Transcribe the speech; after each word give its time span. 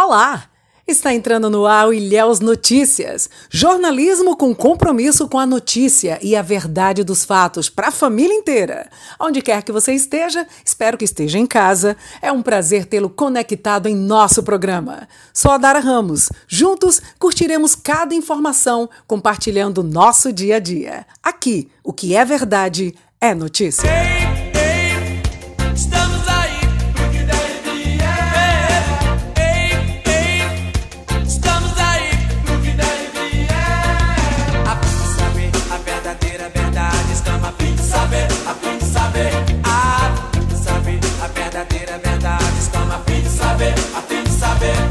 Olá! 0.00 0.44
Está 0.86 1.12
entrando 1.12 1.50
no 1.50 1.66
ar 1.66 1.88
o 1.88 1.92
Ilhéus 1.92 2.38
Notícias. 2.38 3.28
Jornalismo 3.50 4.36
com 4.36 4.54
compromisso 4.54 5.26
com 5.26 5.40
a 5.40 5.44
notícia 5.44 6.20
e 6.22 6.36
a 6.36 6.40
verdade 6.40 7.02
dos 7.02 7.24
fatos 7.24 7.68
para 7.68 7.88
a 7.88 7.90
família 7.90 8.32
inteira. 8.32 8.88
Onde 9.18 9.42
quer 9.42 9.64
que 9.64 9.72
você 9.72 9.92
esteja, 9.92 10.46
espero 10.64 10.96
que 10.96 11.04
esteja 11.04 11.36
em 11.36 11.46
casa. 11.48 11.96
É 12.22 12.30
um 12.30 12.42
prazer 12.42 12.84
tê-lo 12.84 13.10
conectado 13.10 13.88
em 13.88 13.96
nosso 13.96 14.40
programa. 14.44 15.08
Sou 15.34 15.50
a 15.50 15.58
Dara 15.58 15.80
Ramos. 15.80 16.28
Juntos 16.46 17.02
curtiremos 17.18 17.74
cada 17.74 18.14
informação, 18.14 18.88
compartilhando 19.04 19.82
nosso 19.82 20.32
dia 20.32 20.56
a 20.56 20.60
dia. 20.60 21.04
Aqui, 21.20 21.72
o 21.82 21.92
que 21.92 22.14
é 22.14 22.24
verdade 22.24 22.94
é 23.20 23.34
notícia. 23.34 23.90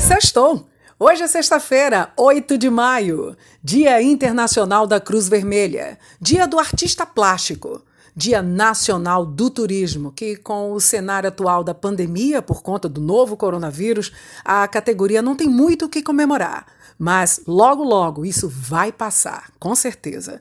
Sextou! 0.08 0.66
Hoje 0.98 1.24
é 1.24 1.28
sexta-feira, 1.28 2.14
8 2.16 2.58
de 2.58 2.70
maio, 2.70 3.36
Dia 3.62 4.02
Internacional 4.02 4.88
da 4.88 5.02
Cruz 5.02 5.28
Vermelha, 5.28 6.00
Dia 6.22 6.48
do 6.48 6.58
Artista 6.58 7.06
Plástico, 7.06 7.84
Dia 8.16 8.42
Nacional 8.42 9.26
do 9.26 9.50
Turismo, 9.50 10.14
que 10.14 10.38
com 10.38 10.72
o 10.72 10.80
cenário 10.80 11.28
atual 11.28 11.62
da 11.62 11.74
pandemia 11.74 12.42
por 12.42 12.62
conta 12.64 12.88
do 12.88 13.02
novo 13.02 13.36
coronavírus, 13.36 14.14
a 14.46 14.66
categoria 14.66 15.22
não 15.22 15.36
tem 15.36 15.50
muito 15.50 15.86
o 15.86 15.90
que 15.90 16.02
comemorar, 16.02 16.68
mas 16.98 17.42
logo 17.46 17.84
logo 17.84 18.26
isso 18.26 18.48
vai 18.48 18.94
passar, 18.94 19.52
com 19.60 19.76
certeza. 19.76 20.40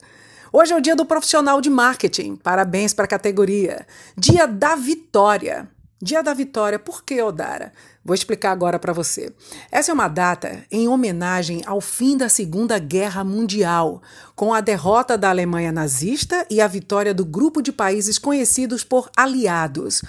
Hoje 0.53 0.71
é 0.71 0.77
o 0.77 0.81
dia 0.81 0.95
do 0.95 1.05
profissional 1.05 1.59
de 1.59 1.69
marketing. 1.69 2.37
Parabéns 2.37 2.93
para 2.93 3.03
a 3.03 3.09
categoria. 3.09 3.85
Dia 4.17 4.47
da 4.47 4.77
Vitória. 4.77 5.67
Dia 5.99 6.21
da 6.21 6.31
Vitória, 6.31 6.77
por 6.77 7.03
que, 7.03 7.19
Odara? 7.23 7.73
Vou 8.05 8.13
explicar 8.13 8.51
agora 8.51 8.77
para 8.77 8.93
você. 8.93 9.33
Essa 9.71 9.89
é 9.89 9.93
uma 9.95 10.07
data 10.07 10.63
em 10.71 10.87
homenagem 10.87 11.63
ao 11.65 11.81
fim 11.81 12.15
da 12.15 12.29
Segunda 12.29 12.77
Guerra 12.77 13.23
Mundial, 13.23 14.03
com 14.35 14.53
a 14.53 14.61
derrota 14.61 15.17
da 15.17 15.31
Alemanha 15.31 15.71
nazista 15.71 16.45
e 16.51 16.61
a 16.61 16.67
vitória 16.67 17.15
do 17.15 17.25
grupo 17.25 17.63
de 17.63 17.71
países 17.71 18.19
conhecidos 18.19 18.83
por 18.83 19.09
aliados. 19.17 20.03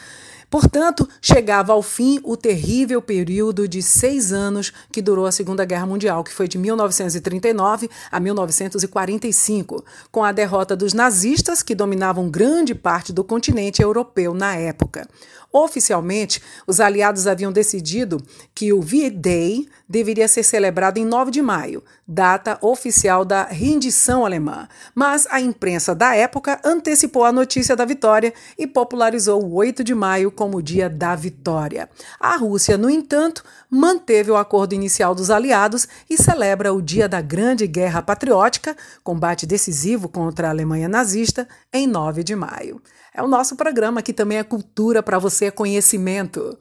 Portanto, 0.51 1.07
chegava 1.21 1.75
ao 1.75 1.83
fim 1.83 2.21
o 2.25 2.37
terrível 2.37 3.03
período 3.03 3.69
de 3.69 3.83
seis 3.83 4.33
anos 4.33 4.73
que 4.91 5.03
durou 5.03 5.27
a 5.27 5.33
Segunda 5.33 5.65
Guerra 5.65 5.87
Mundial, 5.87 6.25
que 6.25 6.33
foi 6.33 6.49
de 6.49 6.57
1939 6.57 7.91
a 8.11 8.19
1945, 8.19 9.85
com 10.11 10.25
a 10.25 10.33
derrota 10.33 10.75
dos 10.75 10.95
nazistas, 10.95 11.63
que 11.63 11.75
dominavam 11.75 12.31
grande 12.31 12.75
parte 12.75 13.13
do 13.13 13.23
continente 13.23 13.83
europeu 13.83 14.33
na 14.33 14.55
época. 14.55 15.07
Oficialmente, 15.53 16.43
os 16.67 16.79
aliados 16.79 17.27
haviam 17.27 17.51
decidido 17.51 18.23
que 18.55 18.71
o 18.73 18.83
V-Day 18.83 19.67
deveria 19.89 20.29
ser 20.29 20.43
celebrado 20.43 20.99
em 20.99 21.07
9 21.07 21.31
de 21.31 21.41
maio, 21.41 21.83
data 22.07 22.59
oficial 22.61 23.25
da 23.25 23.45
rendição 23.45 24.27
alemã, 24.27 24.69
mas 24.95 25.27
a 25.31 25.41
imprensa 25.41 25.95
da 25.95 26.15
época 26.15 26.61
antecipou 26.63 27.25
a 27.25 27.33
notícia 27.33 27.75
da 27.75 27.87
vitória 27.87 28.35
e 28.59 28.67
popularizou 28.67 29.43
o 29.43 29.55
8 29.55 29.83
de 29.83 29.95
maio 29.95 30.31
como 30.31 30.59
o 30.59 30.63
dia 30.63 30.89
da 30.89 31.17
vitória. 31.17 31.89
A 32.21 32.37
Rússia, 32.37 32.77
no 32.77 32.91
entanto, 32.91 33.43
manteve 33.71 34.31
o 34.31 34.37
acordo 34.37 34.75
inicial 34.75 35.15
dos 35.15 35.31
aliados 35.31 35.87
e 36.09 36.17
celebra 36.17 36.73
o 36.73 36.81
dia 36.81 37.09
da 37.09 37.21
Grande 37.21 37.67
Guerra 37.67 38.03
Patriótica, 38.03 38.77
combate 39.03 39.47
decisivo 39.47 40.09
contra 40.09 40.49
a 40.49 40.51
Alemanha 40.51 40.89
nazista, 40.89 41.47
em 41.73 41.87
9 41.87 42.25
de 42.25 42.35
maio. 42.35 42.81
É 43.15 43.23
o 43.23 43.29
nosso 43.29 43.57
programa 43.57 44.03
que 44.03 44.13
também 44.13 44.39
é 44.39 44.43
cultura 44.43 45.03
para 45.03 45.19
você, 45.19 45.47
é 45.47 45.51
conhecimento. 45.51 46.57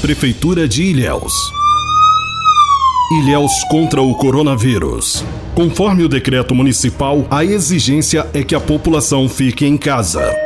Prefeitura 0.00 0.68
de 0.68 0.84
Ilhéus. 0.84 1.32
Ilhéus 3.12 3.52
contra 3.70 4.02
o 4.02 4.14
coronavírus. 4.14 5.24
Conforme 5.54 6.04
o 6.04 6.08
decreto 6.08 6.54
municipal, 6.54 7.26
a 7.30 7.44
exigência 7.44 8.28
é 8.34 8.42
que 8.42 8.54
a 8.54 8.60
população 8.60 9.28
fique 9.28 9.64
em 9.64 9.78
casa. 9.78 10.45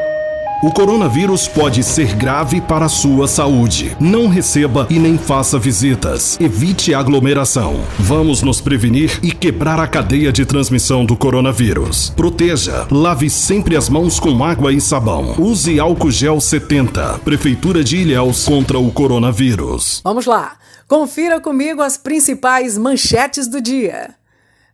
O 0.62 0.70
coronavírus 0.70 1.48
pode 1.48 1.82
ser 1.82 2.14
grave 2.14 2.60
para 2.60 2.84
a 2.84 2.88
sua 2.88 3.26
saúde. 3.26 3.96
Não 3.98 4.28
receba 4.28 4.86
e 4.90 4.98
nem 4.98 5.16
faça 5.16 5.58
visitas. 5.58 6.38
Evite 6.38 6.92
aglomeração. 6.92 7.82
Vamos 7.98 8.42
nos 8.42 8.60
prevenir 8.60 9.18
e 9.22 9.32
quebrar 9.32 9.80
a 9.80 9.86
cadeia 9.86 10.30
de 10.30 10.44
transmissão 10.44 11.06
do 11.06 11.16
coronavírus. 11.16 12.10
Proteja. 12.10 12.86
Lave 12.90 13.30
sempre 13.30 13.74
as 13.74 13.88
mãos 13.88 14.20
com 14.20 14.44
água 14.44 14.70
e 14.70 14.82
sabão. 14.82 15.34
Use 15.38 15.80
álcool 15.80 16.10
gel 16.10 16.38
70. 16.38 17.20
Prefeitura 17.24 17.82
de 17.82 17.96
Ilhéus 17.96 18.44
contra 18.44 18.78
o 18.78 18.92
coronavírus. 18.92 20.02
Vamos 20.04 20.26
lá. 20.26 20.58
Confira 20.86 21.40
comigo 21.40 21.80
as 21.80 21.96
principais 21.96 22.76
manchetes 22.76 23.48
do 23.48 23.62
dia. 23.62 24.14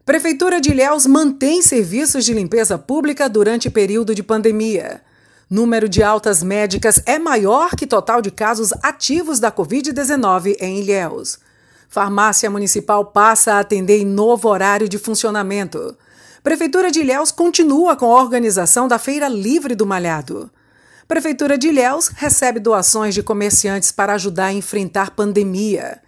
Prefeitura 0.04 0.60
de 0.60 0.70
Ilhéus 0.72 1.06
mantém 1.06 1.62
serviços 1.62 2.24
de 2.24 2.34
limpeza 2.34 2.76
pública 2.76 3.28
durante 3.28 3.70
período 3.70 4.16
de 4.16 4.24
pandemia. 4.24 5.05
Número 5.48 5.88
de 5.88 6.02
altas 6.02 6.42
médicas 6.42 7.00
é 7.06 7.20
maior 7.20 7.76
que 7.76 7.86
total 7.86 8.20
de 8.20 8.32
casos 8.32 8.72
ativos 8.82 9.38
da 9.38 9.52
Covid-19 9.52 10.56
em 10.58 10.80
Ilhéus. 10.80 11.38
Farmácia 11.88 12.50
Municipal 12.50 13.04
passa 13.04 13.54
a 13.54 13.60
atender 13.60 14.00
em 14.00 14.04
novo 14.04 14.48
horário 14.48 14.88
de 14.88 14.98
funcionamento. 14.98 15.96
Prefeitura 16.42 16.90
de 16.90 16.98
Ilhéus 16.98 17.30
continua 17.30 17.94
com 17.94 18.06
a 18.06 18.20
organização 18.20 18.88
da 18.88 18.98
Feira 18.98 19.28
Livre 19.28 19.76
do 19.76 19.86
Malhado. 19.86 20.50
Prefeitura 21.06 21.56
de 21.56 21.68
Ilhéus 21.68 22.08
recebe 22.08 22.58
doações 22.58 23.14
de 23.14 23.22
comerciantes 23.22 23.92
para 23.92 24.14
ajudar 24.14 24.46
a 24.46 24.52
enfrentar 24.52 25.12
pandemia. 25.12 26.00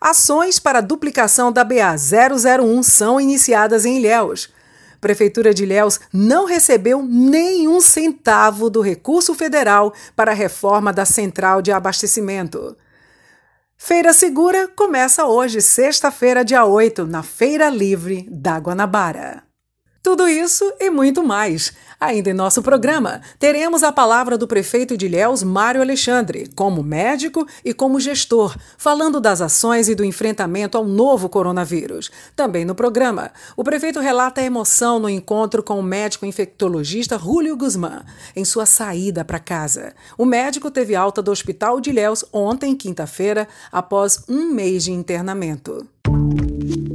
Ações 0.00 0.60
para 0.60 0.80
duplicação 0.80 1.50
da 1.50 1.64
BA 1.64 1.96
001 1.96 2.82
são 2.84 3.20
iniciadas 3.20 3.84
em 3.84 3.96
Ilhéus. 3.96 4.48
Prefeitura 5.00 5.54
de 5.54 5.62
Ilhéus 5.62 6.00
não 6.12 6.46
recebeu 6.46 7.02
nenhum 7.02 7.80
centavo 7.80 8.68
do 8.68 8.80
recurso 8.80 9.34
federal 9.34 9.92
para 10.14 10.32
a 10.32 10.34
reforma 10.34 10.92
da 10.92 11.04
central 11.04 11.62
de 11.62 11.72
abastecimento. 11.72 12.76
Feira 13.76 14.12
Segura 14.12 14.68
começa 14.68 15.26
hoje, 15.26 15.60
sexta-feira, 15.60 16.44
dia 16.44 16.64
8, 16.64 17.06
na 17.06 17.22
Feira 17.22 17.68
Livre 17.68 18.26
da 18.30 18.58
Guanabara. 18.58 19.45
Tudo 20.06 20.28
isso 20.28 20.72
e 20.78 20.88
muito 20.88 21.24
mais. 21.24 21.72
Ainda 21.98 22.30
em 22.30 22.32
nosso 22.32 22.62
programa, 22.62 23.20
teremos 23.40 23.82
a 23.82 23.90
palavra 23.90 24.38
do 24.38 24.46
prefeito 24.46 24.96
de 24.96 25.06
Ilhéus, 25.06 25.42
Mário 25.42 25.82
Alexandre, 25.82 26.48
como 26.54 26.80
médico 26.80 27.44
e 27.64 27.74
como 27.74 27.98
gestor, 27.98 28.56
falando 28.78 29.20
das 29.20 29.40
ações 29.40 29.88
e 29.88 29.96
do 29.96 30.04
enfrentamento 30.04 30.78
ao 30.78 30.84
novo 30.84 31.28
coronavírus. 31.28 32.08
Também 32.36 32.64
no 32.64 32.72
programa, 32.72 33.32
o 33.56 33.64
prefeito 33.64 33.98
relata 33.98 34.40
a 34.40 34.44
emoção 34.44 35.00
no 35.00 35.10
encontro 35.10 35.60
com 35.60 35.76
o 35.80 35.82
médico 35.82 36.24
infectologista 36.24 37.18
Julio 37.18 37.56
Guzmán, 37.56 38.04
em 38.36 38.44
sua 38.44 38.64
saída 38.64 39.24
para 39.24 39.40
casa. 39.40 39.92
O 40.16 40.24
médico 40.24 40.70
teve 40.70 40.94
alta 40.94 41.20
do 41.20 41.32
Hospital 41.32 41.80
de 41.80 41.90
Ilhéus 41.90 42.24
ontem, 42.32 42.76
quinta-feira, 42.76 43.48
após 43.72 44.22
um 44.28 44.52
mês 44.52 44.84
de 44.84 44.92
internamento. 44.92 45.84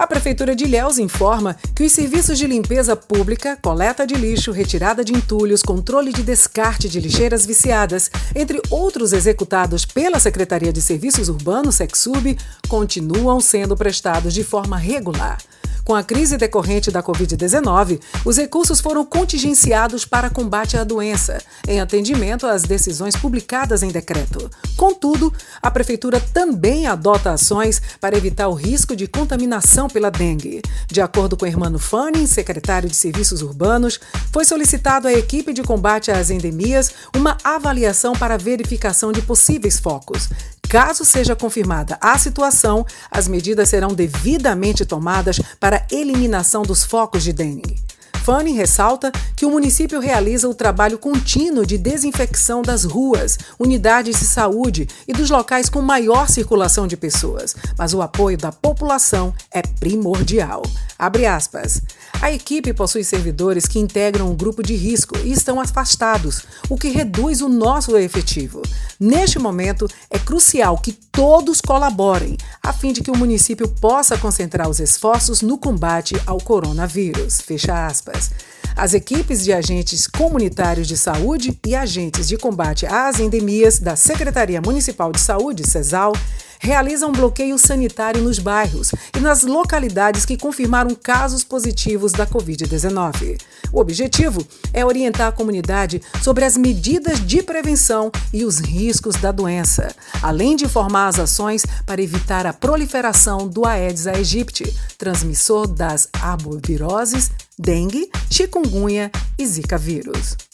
A 0.00 0.06
Prefeitura 0.06 0.56
de 0.56 0.64
Ilhéus 0.64 0.98
informa 0.98 1.54
que 1.76 1.84
os 1.84 1.92
serviços 1.92 2.38
de 2.38 2.46
limpeza 2.46 2.96
pública, 2.96 3.58
coleta 3.60 4.06
de 4.06 4.14
lixo, 4.14 4.50
retirada 4.50 5.04
de 5.04 5.12
entulhos, 5.12 5.62
controle 5.62 6.10
de 6.10 6.22
descarte 6.22 6.88
de 6.88 6.98
lixeiras 6.98 7.44
viciadas, 7.44 8.10
entre 8.34 8.62
outros 8.70 9.12
executados 9.12 9.84
pela 9.84 10.18
Secretaria 10.18 10.72
de 10.72 10.80
Serviços 10.80 11.28
Urbanos, 11.28 11.74
SEXURB, 11.74 12.38
continuam 12.66 13.42
sendo 13.42 13.76
prestados 13.76 14.32
de 14.32 14.42
forma 14.42 14.78
regular. 14.78 15.36
Com 15.84 15.94
a 15.94 16.02
crise 16.02 16.36
decorrente 16.36 16.90
da 16.90 17.02
Covid-19, 17.02 18.00
os 18.24 18.36
recursos 18.36 18.80
foram 18.80 19.04
contingenciados 19.04 20.04
para 20.04 20.30
combate 20.30 20.76
à 20.76 20.84
doença, 20.84 21.38
em 21.66 21.80
atendimento 21.80 22.46
às 22.46 22.62
decisões 22.62 23.16
publicadas 23.16 23.82
em 23.82 23.88
decreto. 23.88 24.50
Contudo, 24.76 25.32
a 25.60 25.70
Prefeitura 25.70 26.20
também 26.20 26.86
adota 26.86 27.32
ações 27.32 27.80
para 28.00 28.16
evitar 28.16 28.48
o 28.48 28.54
risco 28.54 28.94
de 28.94 29.06
contaminação 29.06 29.88
pela 29.88 30.10
dengue. 30.10 30.62
De 30.86 31.00
acordo 31.00 31.36
com 31.36 31.46
Hermano 31.46 31.78
Fanning, 31.78 32.26
secretário 32.26 32.88
de 32.88 32.96
Serviços 32.96 33.42
Urbanos, 33.42 33.98
foi 34.32 34.44
solicitado 34.44 35.08
à 35.08 35.12
equipe 35.12 35.52
de 35.52 35.62
combate 35.62 36.10
às 36.10 36.30
endemias 36.30 36.92
uma 37.16 37.36
avaliação 37.42 38.12
para 38.12 38.38
verificação 38.38 39.12
de 39.12 39.22
possíveis 39.22 39.78
focos. 39.78 40.28
Caso 40.70 41.04
seja 41.04 41.34
confirmada 41.34 41.98
a 42.00 42.16
situação, 42.16 42.86
as 43.10 43.26
medidas 43.26 43.68
serão 43.68 43.88
devidamente 43.88 44.84
tomadas 44.86 45.40
para 45.58 45.84
eliminação 45.90 46.62
dos 46.62 46.84
focos 46.84 47.24
de 47.24 47.32
dengue. 47.32 47.76
Fanny 48.22 48.52
ressalta 48.52 49.10
que 49.34 49.44
o 49.44 49.50
município 49.50 49.98
realiza 49.98 50.48
o 50.48 50.54
trabalho 50.54 50.96
contínuo 50.96 51.66
de 51.66 51.76
desinfecção 51.76 52.62
das 52.62 52.84
ruas, 52.84 53.36
unidades 53.58 54.20
de 54.20 54.24
saúde 54.24 54.86
e 55.08 55.12
dos 55.12 55.28
locais 55.28 55.68
com 55.68 55.82
maior 55.82 56.28
circulação 56.28 56.86
de 56.86 56.96
pessoas, 56.96 57.56
mas 57.76 57.92
o 57.92 58.00
apoio 58.00 58.38
da 58.38 58.52
população 58.52 59.34
é 59.52 59.62
primordial. 59.62 60.62
Abre 60.96 61.26
aspas. 61.26 61.82
A 62.22 62.30
equipe 62.30 62.74
possui 62.74 63.02
servidores 63.02 63.64
que 63.66 63.78
integram 63.78 64.30
um 64.30 64.36
grupo 64.36 64.62
de 64.62 64.74
risco 64.74 65.16
e 65.24 65.32
estão 65.32 65.58
afastados, 65.58 66.42
o 66.68 66.76
que 66.76 66.90
reduz 66.90 67.40
o 67.40 67.48
nosso 67.48 67.96
efetivo. 67.96 68.60
Neste 69.00 69.38
momento, 69.38 69.88
é 70.10 70.18
crucial 70.18 70.76
que 70.76 70.92
todos 70.92 71.62
colaborem, 71.62 72.36
a 72.62 72.74
fim 72.74 72.92
de 72.92 73.00
que 73.00 73.10
o 73.10 73.16
município 73.16 73.66
possa 73.66 74.18
concentrar 74.18 74.68
os 74.68 74.80
esforços 74.80 75.40
no 75.40 75.56
combate 75.56 76.14
ao 76.26 76.36
coronavírus. 76.38 77.40
Fecha 77.40 77.86
aspas. 77.86 78.30
As 78.76 78.92
equipes 78.92 79.42
de 79.42 79.54
agentes 79.54 80.06
comunitários 80.06 80.86
de 80.86 80.98
saúde 80.98 81.58
e 81.66 81.74
agentes 81.74 82.28
de 82.28 82.36
combate 82.36 82.84
às 82.84 83.18
endemias 83.18 83.78
da 83.78 83.96
Secretaria 83.96 84.60
Municipal 84.60 85.10
de 85.10 85.20
Saúde, 85.20 85.66
CESAL, 85.66 86.12
realizam 86.60 87.10
bloqueio 87.10 87.58
sanitário 87.58 88.22
nos 88.22 88.38
bairros 88.38 88.92
e 89.16 89.18
nas 89.18 89.42
localidades 89.42 90.26
que 90.26 90.36
confirmaram 90.36 90.94
casos 90.94 91.42
positivos 91.42 92.12
da 92.12 92.26
Covid-19. 92.26 93.40
O 93.72 93.80
objetivo 93.80 94.46
é 94.72 94.84
orientar 94.84 95.28
a 95.28 95.32
comunidade 95.32 96.02
sobre 96.22 96.44
as 96.44 96.56
medidas 96.56 97.24
de 97.26 97.42
prevenção 97.42 98.12
e 98.32 98.44
os 98.44 98.58
riscos 98.58 99.16
da 99.16 99.32
doença, 99.32 99.94
além 100.22 100.54
de 100.54 100.66
informar 100.66 101.08
as 101.08 101.18
ações 101.18 101.64
para 101.86 102.02
evitar 102.02 102.46
a 102.46 102.52
proliferação 102.52 103.48
do 103.48 103.66
Aedes 103.66 104.06
aegypti, 104.06 104.72
transmissor 104.98 105.66
das 105.66 106.08
arboviroses, 106.20 107.30
dengue, 107.58 108.10
chikungunya 108.30 109.10
e 109.38 109.46
zika 109.46 109.78
vírus. 109.78 110.49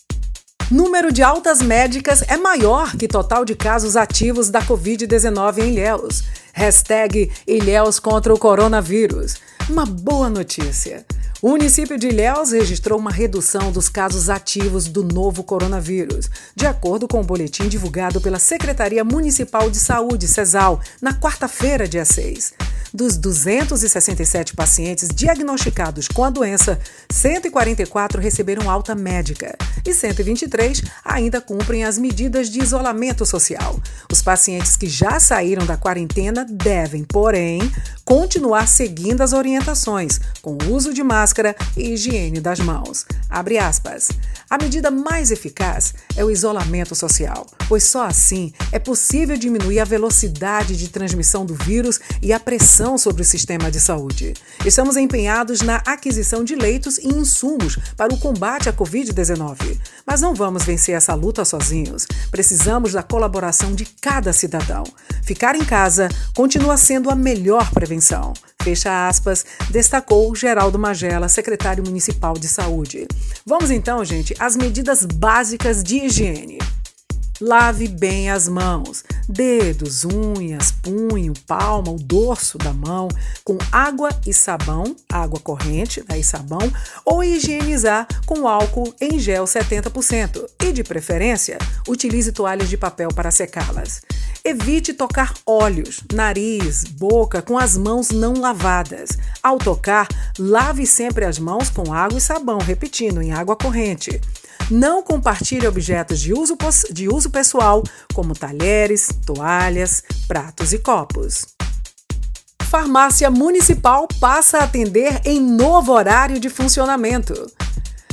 Número 0.71 1.13
de 1.13 1.23
altas 1.23 1.63
médicas 1.63 2.23
é 2.23 2.37
maior 2.37 2.97
que 2.97 3.07
total 3.07 3.45
de 3.45 3.55
casos 3.55 3.97
ativos 3.97 4.51
da 4.51 4.61
Covid-19 4.61 5.59
em 5.59 5.69
Ilhéus. 5.69 6.25
Hashtag 6.53 7.31
Ilhéus 7.47 8.01
contra 8.01 8.35
o 8.35 8.39
coronavírus. 8.39 9.37
Uma 9.69 9.85
boa 9.85 10.31
notícia. 10.31 11.05
O 11.43 11.49
município 11.49 11.99
de 11.99 12.07
Ilhéus 12.07 12.53
registrou 12.53 12.97
uma 12.97 13.11
redução 13.11 13.73
dos 13.73 13.89
casos 13.89 14.31
ativos 14.31 14.87
do 14.87 15.03
novo 15.03 15.43
coronavírus, 15.43 16.31
de 16.55 16.67
acordo 16.67 17.09
com 17.09 17.21
o 17.21 17.25
boletim 17.25 17.69
divulgado 17.69 18.21
pela 18.21 18.39
Secretaria 18.39 19.03
Municipal 19.03 19.69
de 19.69 19.79
Saúde, 19.79 20.29
CESAL, 20.29 20.81
na 21.03 21.13
quarta-feira, 21.13 21.89
dia 21.89 22.05
6. 22.05 22.55
Dos 22.95 23.19
267 23.19 24.55
pacientes 24.55 25.11
diagnosticados 25.15 26.09
com 26.09 26.25
a 26.25 26.31
doença, 26.31 26.79
144 27.11 28.21
receberam 28.21 28.71
alta 28.71 28.95
médica 28.95 29.55
e 29.85 29.93
123 29.93 30.83
ainda 31.05 31.41
cumprem 31.41 31.85
as 31.85 31.99
medidas 31.99 32.49
de 32.49 32.61
isolamento 32.61 33.27
social. 33.27 33.79
Os 34.11 34.23
pacientes 34.23 34.77
que 34.77 34.87
já 34.87 35.21
saíram 35.21 35.67
da 35.67 35.77
quarentena 35.77 36.47
devem, 36.49 37.05
porém, 37.05 37.61
continuar 38.05 38.67
seguindo 38.67 39.21
as 39.21 39.33
orientações, 39.33 39.56
com 40.43 40.57
o 40.63 40.75
uso 40.75 40.93
de 40.93 41.03
máscara 41.03 41.55
e 41.77 41.93
higiene 41.93 42.41
das 42.41 42.61
mãos. 42.61 43.05
Abre 43.29 43.59
aspas. 43.59 44.09
A 44.49 44.57
medida 44.57 44.91
mais 44.91 45.31
eficaz 45.31 45.95
é 46.17 46.25
o 46.25 46.31
isolamento 46.31 46.95
social, 46.95 47.47
pois 47.69 47.83
só 47.85 48.07
assim 48.07 48.53
é 48.71 48.79
possível 48.79 49.37
diminuir 49.37 49.81
a 49.81 49.85
velocidade 49.85 50.77
de 50.77 50.89
transmissão 50.89 51.45
do 51.45 51.55
vírus 51.55 52.01
e 52.23 52.33
a 52.33 52.39
pressão 52.39 52.97
sobre 52.97 53.23
o 53.23 53.25
sistema 53.25 53.71
de 53.71 53.81
saúde. 53.81 54.35
Estamos 54.65 54.97
empenhados 54.97 55.63
na 55.63 55.77
aquisição 55.79 56.45
de 56.45 56.55
leitos 56.55 56.99
e 56.99 57.09
insumos 57.09 57.77
para 57.97 58.15
o 58.15 58.19
combate 58.19 58.69
à 58.69 58.73
Covid-19. 58.73 59.79
Mas 60.07 60.21
não 60.21 60.35
vamos 60.35 60.65
vencer 60.65 60.95
essa 60.95 61.15
luta 61.15 61.45
sozinhos. 61.45 62.07
Precisamos 62.31 62.93
da 62.93 63.03
colaboração 63.03 63.75
de 63.75 63.85
cada 64.01 64.33
cidadão. 64.33 64.85
Ficar 65.25 65.57
em 65.57 65.65
casa 65.65 66.09
continua 66.35 66.77
sendo 66.77 67.11
a 67.11 67.17
melhor 67.17 67.71
prevenção. 67.71 68.33
Fecha 68.67 69.07
aspas, 69.07 69.47
destacou 69.71 70.35
Geraldo 70.35 70.77
Magela, 70.77 71.29
secretário 71.29 71.85
municipal 71.85 72.35
de 72.35 72.49
saúde. 72.49 73.07
Vamos 73.47 73.71
então, 73.71 74.05
gente, 74.05 74.35
às 74.41 74.57
medidas 74.57 75.07
básicas 75.07 75.85
de 75.85 75.99
higiene. 75.99 76.59
Lave 77.41 77.87
bem 77.87 78.31
as 78.31 78.49
mãos, 78.49 79.05
dedos, 79.29 80.05
unhas, 80.05 80.71
punho, 80.71 81.35
palma, 81.47 81.91
o 81.91 81.97
dorso 81.97 82.57
da 82.57 82.73
mão, 82.73 83.09
com 83.45 83.59
água 83.71 84.09
e 84.27 84.33
sabão, 84.33 84.97
água 85.13 85.39
corrente 85.39 86.03
né, 86.09 86.19
e 86.19 86.25
sabão, 86.25 86.73
ou 87.05 87.23
higienizar 87.23 88.07
com 88.25 88.49
álcool 88.49 88.95
em 88.99 89.19
gel 89.19 89.45
70%. 89.45 90.47
E, 90.63 90.73
de 90.73 90.83
preferência, 90.83 91.59
utilize 91.87 92.33
toalhas 92.33 92.71
de 92.71 92.79
papel 92.79 93.11
para 93.15 93.31
secá-las. 93.31 94.01
Evite 94.43 94.95
tocar 94.95 95.35
olhos, 95.45 96.03
nariz, 96.15 96.85
boca 96.85 97.43
com 97.43 97.59
as 97.59 97.77
mãos 97.77 98.11
não 98.11 98.33
lavadas. 98.33 99.11
Ao 99.43 99.59
tocar, 99.59 100.09
lave 100.39 100.87
sempre 100.87 101.25
as 101.25 101.39
mãos 101.39 101.69
com 101.69 101.93
água 101.93 102.17
e 102.17 102.21
sabão, 102.21 102.59
repetindo, 102.59 103.21
em 103.21 103.33
água 103.33 103.57
corrente. 103.57 104.21
Não 104.71 105.03
compartilhe 105.03 105.67
objetos 105.67 106.21
de 106.21 106.33
uso, 106.33 106.57
de 106.91 107.09
uso 107.09 107.31
pessoal, 107.31 107.83
como 108.15 108.35
talheres, 108.35 109.09
toalhas, 109.25 110.03
pratos 110.27 110.73
e 110.73 110.79
copos. 110.79 111.47
Farmácia 112.69 113.31
Municipal 113.31 114.09
passa 114.21 114.59
a 114.59 114.65
atender 114.65 115.21
em 115.25 115.41
novo 115.41 115.93
horário 115.93 116.41
de 116.41 116.49
funcionamento. 116.49 117.47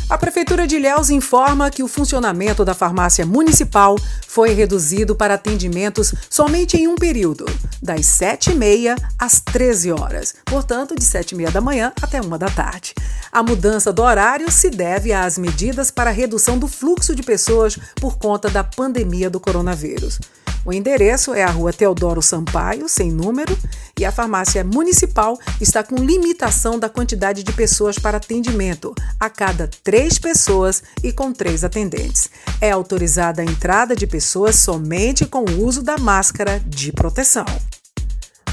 A 0.10 0.18
Prefeitura 0.18 0.68
de 0.68 0.76
Ilhéus 0.76 1.10
informa 1.10 1.72
que 1.72 1.82
o 1.82 1.88
funcionamento 1.88 2.66
da 2.66 2.74
farmácia 2.74 3.26
municipal 3.26 3.98
foi 4.28 4.54
reduzido 4.54 5.16
para 5.16 5.36
atendimentos 5.36 6.14
somente 6.30 6.78
em 6.78 6.88
um 6.88 6.96
período, 6.96 7.46
das 7.82 8.02
7h30 8.02 8.96
às 9.18 9.40
13 9.40 9.92
horas, 9.94 10.36
portanto, 10.46 10.94
de 10.94 11.06
7h30 11.06 11.52
da 11.52 11.62
manhã 11.62 11.94
até 12.02 12.22
1 12.22 12.38
da 12.38 12.48
tarde. 12.48 12.94
A 13.32 13.42
mudança 13.42 13.92
do 13.94 14.02
horário 14.04 14.52
se 14.52 14.70
deve 14.70 15.14
às 15.14 15.38
medidas 15.38 15.90
para 15.90 16.12
redução 16.12 16.60
do 16.60 16.68
fluxo 16.68 17.16
de 17.16 17.24
pessoas 17.24 17.78
por 17.96 18.18
conta 18.18 18.50
da 18.50 18.64
pandemia 18.64 19.30
do 19.30 19.40
coronavírus. 19.40 20.20
O 20.66 20.72
endereço 20.72 21.34
é 21.34 21.44
a 21.44 21.50
rua 21.50 21.74
Teodoro 21.74 22.22
Sampaio, 22.22 22.88
sem 22.88 23.12
número, 23.12 23.58
e 24.00 24.06
a 24.06 24.12
farmácia 24.14 24.64
municipal 24.64 25.38
está 25.60 25.84
com 25.84 25.96
limitação 25.96 26.80
da 26.80 26.88
quantidade 26.88 27.44
de 27.44 27.52
pessoas 27.52 28.00
para 28.00 28.16
atendimento, 28.16 28.96
a 29.20 29.30
cada 29.30 29.70
três 29.84 30.18
pessoas 30.18 30.82
e 31.04 31.12
com 31.12 31.34
três 31.34 31.66
atendentes. 31.66 32.30
É 32.62 32.72
autorizada 32.72 33.42
a 33.42 33.46
entrada 33.46 33.94
de 33.94 34.08
pessoas 34.08 34.56
somente 34.56 35.26
com 35.26 35.44
o 35.44 35.66
uso 35.66 35.84
da 35.84 35.98
máscara 35.98 36.62
de 36.66 36.94
proteção. 36.94 37.46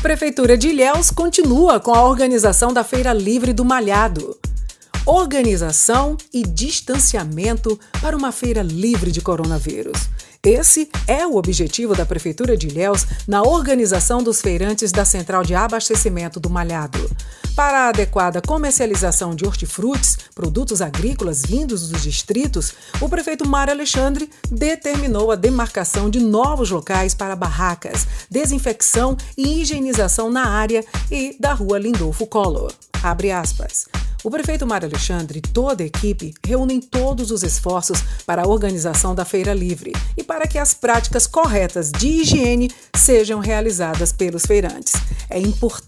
Prefeitura 0.03 0.59
de 0.59 0.69
Ilhéus 0.69 1.13
continua 1.13 1.79
com 1.79 1.95
a 1.95 2.05
organização 2.05 2.73
da 2.73 2.83
Feira 2.83 3.13
Livre 3.13 3.53
do 3.53 3.65
Malhado. 3.65 4.37
Organização 5.07 6.17
e 6.33 6.43
distanciamento 6.43 7.79
para 8.01 8.17
uma 8.17 8.33
feira 8.33 8.63
livre 8.63 9.13
de 9.13 9.21
coronavírus. 9.21 10.09
Esse 10.43 10.89
é 11.07 11.27
o 11.27 11.37
objetivo 11.37 11.95
da 11.95 12.07
Prefeitura 12.07 12.57
de 12.57 12.67
Ilhéus 12.67 13.07
na 13.29 13.43
organização 13.43 14.23
dos 14.23 14.41
feirantes 14.41 14.91
da 14.91 15.05
Central 15.05 15.43
de 15.43 15.55
Abastecimento 15.55 16.41
do 16.41 16.49
Malhado. 16.49 17.11
Para 17.55 17.81
a 17.81 17.89
adequada 17.91 18.41
comercialização 18.41 19.35
de 19.35 19.45
hortifrutis, 19.45 20.17
produtos 20.35 20.81
agrícolas 20.81 21.43
vindos 21.43 21.91
dos 21.91 22.03
distritos, 22.03 22.73
o 23.03 23.09
prefeito 23.09 23.47
Mário 23.47 23.75
Alexandre 23.75 24.31
determinou 24.51 25.31
a 25.31 25.37
demarcação 25.37 26.09
de 26.09 26.21
novos 26.21 26.71
locais 26.71 27.13
para 27.13 27.37
barracas, 27.37 28.07
desinfecção 28.31 29.19
e 29.37 29.61
higienização 29.61 30.31
na 30.31 30.49
área 30.49 30.83
e 31.11 31.37
da 31.39 31.53
rua 31.53 31.79
Lindolfo 31.79 32.27
Collor. 32.27 32.73
Abre 33.03 33.31
aspas. 33.31 33.87
O 34.23 34.31
prefeito 34.31 34.67
Mário 34.67 34.87
Alexandre 34.87 35.39
e 35.39 35.43
toda 35.43 35.83
a 35.83 35.87
equipe 35.87 36.35
reúnem 36.47 36.79
todos 36.79 37.31
os 37.31 37.43
esforços 37.43 38.03
para 38.27 38.43
a 38.43 38.47
organização 38.47 39.15
da 39.15 39.25
Feira 39.25 39.55
Livre 39.55 39.93
e 40.15 40.23
para 40.23 40.47
que 40.47 40.59
as 40.59 40.75
práticas 40.75 41.27
corretas 41.27 41.91
de 41.91 42.07
higiene 42.07 42.71
sejam 42.95 43.41
realizadas 43.41 44.13
pelos 44.13 44.45
feirantes. 44.45 44.93
É 45.31 45.39
importante 45.39 45.80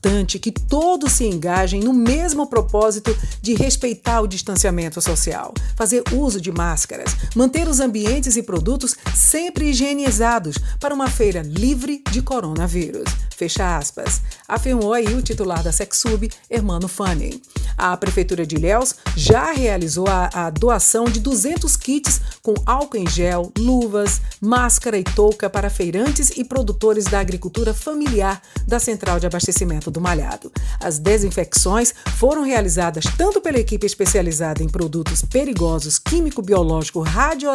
que 0.43 0.51
todos 0.51 1.13
se 1.13 1.25
engajem 1.25 1.81
no 1.81 1.93
mesmo 1.93 2.49
propósito 2.49 3.17
de 3.41 3.55
respeitar 3.55 4.21
o 4.21 4.27
distanciamento 4.27 5.01
social, 5.01 5.55
fazer 5.77 6.03
uso 6.13 6.41
de 6.41 6.51
máscaras, 6.51 7.15
manter 7.37 7.69
os 7.69 7.79
ambientes 7.79 8.37
e 8.37 8.43
produtos 8.43 8.97
sempre 9.15 9.71
higienizados 9.71 10.57
para 10.81 10.95
uma 10.95 11.09
feira 11.09 11.43
livre 11.43 12.03
de 12.11 12.21
coronavírus. 12.21 13.05
Fecha 13.37 13.77
aspas. 13.77 14.21
Afirmou 14.47 14.93
aí 14.93 15.15
o 15.15 15.23
titular 15.23 15.63
da 15.63 15.73
Sexub, 15.73 16.31
Hermano 16.51 16.89
Fanning. 16.89 17.41
A 17.77 17.97
Prefeitura 17.97 18.47
de 18.47 18.57
Ilhéus 18.57 18.95
já 19.17 19.53
realizou 19.53 20.07
a, 20.09 20.31
a, 20.33 20.51
doação 20.51 21.05
de 21.05 21.19
200 21.21 21.77
kits 21.77 22.21
com 22.43 22.55
álcool 22.67 22.99
em 22.99 23.09
gel, 23.09 23.53
luvas, 23.59 24.21
máscara 24.41 24.99
e 24.99 25.05
touca 25.05 25.49
para 25.49 25.71
feirantes 25.71 26.31
e 26.37 26.45
produtores 26.45 27.05
da 27.07 27.19
agricultura 27.19 27.73
familiar 27.73 28.41
da 28.67 28.79
Central 28.79 29.19
de 29.19 29.27
Abastecimento 29.27 29.91
do 29.93 30.01
Malhado. 30.01 30.51
As 30.81 30.99
desinfecções 30.99 31.95
foram 32.17 32.43
realizadas 32.43 33.05
tanto 33.17 33.41
pela 33.41 33.59
equipe 33.59 33.87
especializada 33.87 34.63
em 34.63 34.69
produtos 34.69 35.23
perigosos 35.23 35.99
químico-biológico 35.99 37.01
radio... 37.01 37.51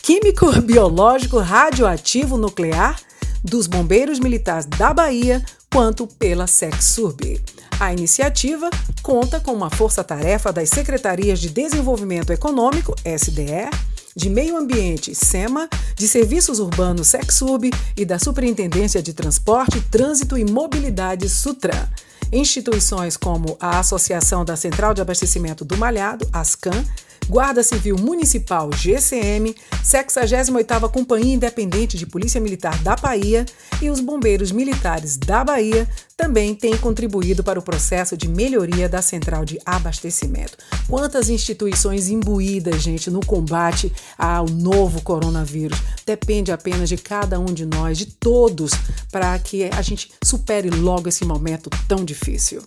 químico-biológico 0.00 1.38
radioativo 1.38 2.38
nuclear 2.38 2.98
dos 3.44 3.66
bombeiros 3.66 4.18
militares 4.18 4.64
da 4.64 4.94
Bahia 4.94 5.44
quanto 5.70 6.06
pela 6.06 6.46
SecSurb. 6.46 7.40
A 7.78 7.92
iniciativa 7.92 8.70
conta 9.02 9.38
com 9.38 9.52
uma 9.52 9.70
força-tarefa 9.70 10.52
das 10.52 10.68
Secretarias 10.68 11.38
de 11.38 11.48
Desenvolvimento 11.48 12.32
Econômico, 12.32 12.94
SDE, 13.04 13.70
de 14.14 14.28
Meio 14.28 14.56
Ambiente, 14.56 15.14
SEMA, 15.14 15.68
de 15.96 16.08
Serviços 16.08 16.58
Urbanos, 16.58 17.08
SecSurb 17.08 17.70
e 17.96 18.04
da 18.04 18.18
Superintendência 18.18 19.02
de 19.02 19.12
Transporte, 19.12 19.80
Trânsito 19.90 20.36
e 20.36 20.44
Mobilidade, 20.44 21.28
SUTRAN. 21.28 21.88
Instituições 22.32 23.16
como 23.16 23.56
a 23.58 23.78
Associação 23.78 24.44
da 24.44 24.56
Central 24.56 24.92
de 24.92 25.00
Abastecimento 25.00 25.64
do 25.64 25.76
Malhado, 25.76 26.28
ASCAM, 26.32 26.84
Guarda 27.28 27.62
Civil 27.62 27.96
Municipal 27.98 28.70
GCM, 28.72 29.54
68ª 29.84 30.90
Companhia 30.90 31.34
Independente 31.34 31.98
de 31.98 32.06
Polícia 32.06 32.40
Militar 32.40 32.78
da 32.82 32.96
Bahia 32.96 33.44
e 33.82 33.90
os 33.90 34.00
Bombeiros 34.00 34.50
Militares 34.50 35.18
da 35.18 35.44
Bahia 35.44 35.86
também 36.16 36.54
têm 36.54 36.74
contribuído 36.78 37.44
para 37.44 37.58
o 37.58 37.62
processo 37.62 38.16
de 38.16 38.26
melhoria 38.26 38.88
da 38.88 39.02
central 39.02 39.44
de 39.44 39.60
abastecimento. 39.66 40.56
Quantas 40.88 41.28
instituições 41.28 42.08
imbuídas, 42.08 42.80
gente, 42.82 43.10
no 43.10 43.20
combate 43.20 43.92
ao 44.16 44.46
novo 44.46 45.02
coronavírus. 45.02 45.78
Depende 46.06 46.50
apenas 46.50 46.88
de 46.88 46.96
cada 46.96 47.38
um 47.38 47.44
de 47.44 47.66
nós, 47.66 47.98
de 47.98 48.06
todos, 48.06 48.72
para 49.12 49.38
que 49.38 49.64
a 49.64 49.82
gente 49.82 50.10
supere 50.24 50.70
logo 50.70 51.10
esse 51.10 51.26
momento 51.26 51.68
tão 51.86 52.06
difícil. 52.06 52.62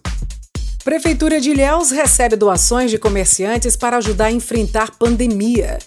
Prefeitura 0.83 1.39
de 1.39 1.51
Ilhéus 1.51 1.91
recebe 1.91 2.35
doações 2.35 2.89
de 2.89 2.97
comerciantes 2.97 3.75
para 3.75 3.97
ajudar 3.97 4.25
a 4.25 4.31
enfrentar 4.31 4.89
pandemia. 4.97 5.77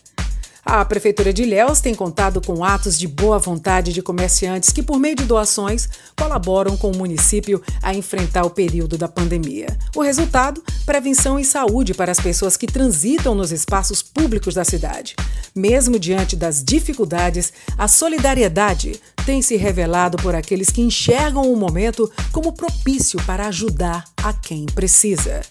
A 0.64 0.83
Prefeitura 0.83 1.30
de 1.30 1.42
Ilhéus 1.42 1.83
tem 1.83 1.94
contado 1.94 2.40
com 2.40 2.64
atos 2.64 2.99
de 2.99 3.06
boa 3.06 3.38
vontade 3.38 3.92
de 3.92 4.00
comerciantes 4.00 4.71
que, 4.71 4.83
por 4.83 4.99
meio 4.99 5.14
de 5.14 5.25
doações, 5.25 5.90
colaboram 6.16 6.75
com 6.75 6.90
o 6.90 6.97
município 6.97 7.62
a 7.83 7.92
enfrentar 7.94 8.44
o 8.44 8.50
período 8.50 8.97
da 8.97 9.06
pandemia. 9.06 9.66
O 9.94 10.00
resultado? 10.00 10.62
Prevenção 10.87 11.38
e 11.38 11.44
saúde 11.44 11.92
para 11.92 12.11
as 12.11 12.18
pessoas 12.18 12.56
que 12.56 12.66
transitam 12.66 13.35
nos 13.35 13.52
espaços 13.52 14.02
públicos 14.02 14.54
da 14.54 14.64
cidade. 14.64 15.14
Mesmo 15.54 15.99
diante 15.99 16.35
das 16.35 16.64
dificuldades, 16.64 17.52
a 17.76 17.87
solidariedade 17.87 18.99
tem 19.26 19.42
se 19.42 19.56
revelado 19.56 20.16
por 20.16 20.35
aqueles 20.35 20.71
que 20.71 20.80
enxergam 20.80 21.52
o 21.52 21.56
momento 21.56 22.11
como 22.33 22.52
propício 22.52 23.23
para 23.26 23.49
ajudar 23.49 24.04
a 24.16 24.33
quem 24.33 24.64
precisa 24.64 25.42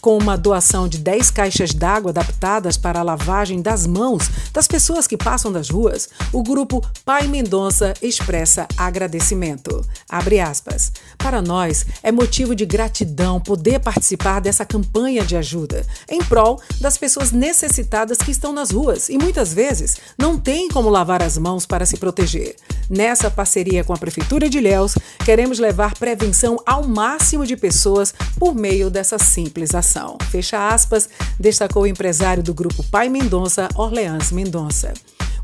com 0.00 0.16
uma 0.16 0.36
doação 0.36 0.88
de 0.88 0.98
10 0.98 1.30
caixas 1.30 1.72
d'água 1.72 2.10
adaptadas 2.10 2.76
para 2.76 3.00
a 3.00 3.02
lavagem 3.02 3.60
das 3.60 3.86
mãos 3.86 4.28
das 4.52 4.66
pessoas 4.66 5.06
que 5.06 5.16
passam 5.16 5.52
das 5.52 5.68
ruas, 5.68 6.08
o 6.32 6.42
grupo 6.42 6.84
Pai 7.04 7.26
Mendonça 7.26 7.94
expressa 8.00 8.66
agradecimento. 8.76 9.84
Abre 10.08 10.40
aspas. 10.40 10.92
Para 11.18 11.42
nós, 11.42 11.84
é 12.02 12.10
motivo 12.10 12.54
de 12.54 12.64
gratidão 12.64 13.40
poder 13.40 13.80
participar 13.80 14.40
dessa 14.40 14.64
campanha 14.64 15.24
de 15.24 15.36
ajuda 15.36 15.84
em 16.08 16.20
prol 16.20 16.60
das 16.80 16.96
pessoas 16.96 17.32
necessitadas 17.32 18.18
que 18.18 18.30
estão 18.30 18.52
nas 18.52 18.70
ruas 18.70 19.08
e 19.08 19.18
muitas 19.18 19.52
vezes 19.52 19.96
não 20.18 20.38
têm 20.38 20.68
como 20.68 20.88
lavar 20.88 21.22
as 21.22 21.36
mãos 21.36 21.66
para 21.66 21.86
se 21.86 21.96
proteger. 21.96 22.56
Nessa 22.88 23.30
parceria 23.30 23.82
com 23.82 23.92
a 23.92 23.98
Prefeitura 23.98 24.48
de 24.48 24.58
Ilhéus, 24.58 24.94
queremos 25.24 25.58
levar 25.58 25.94
prevenção 25.94 26.60
ao 26.64 26.86
máximo 26.86 27.44
de 27.44 27.56
pessoas 27.56 28.14
por 28.38 28.54
meio 28.54 28.88
dessa 28.88 29.18
simples 29.18 29.74
ação. 29.74 29.85
Fecha 30.30 30.68
aspas, 30.68 31.08
destacou 31.38 31.84
o 31.84 31.86
empresário 31.86 32.42
do 32.42 32.52
grupo 32.52 32.82
Pai 32.84 33.08
Mendonça, 33.08 33.68
Orleans 33.74 34.32
Mendonça. 34.32 34.92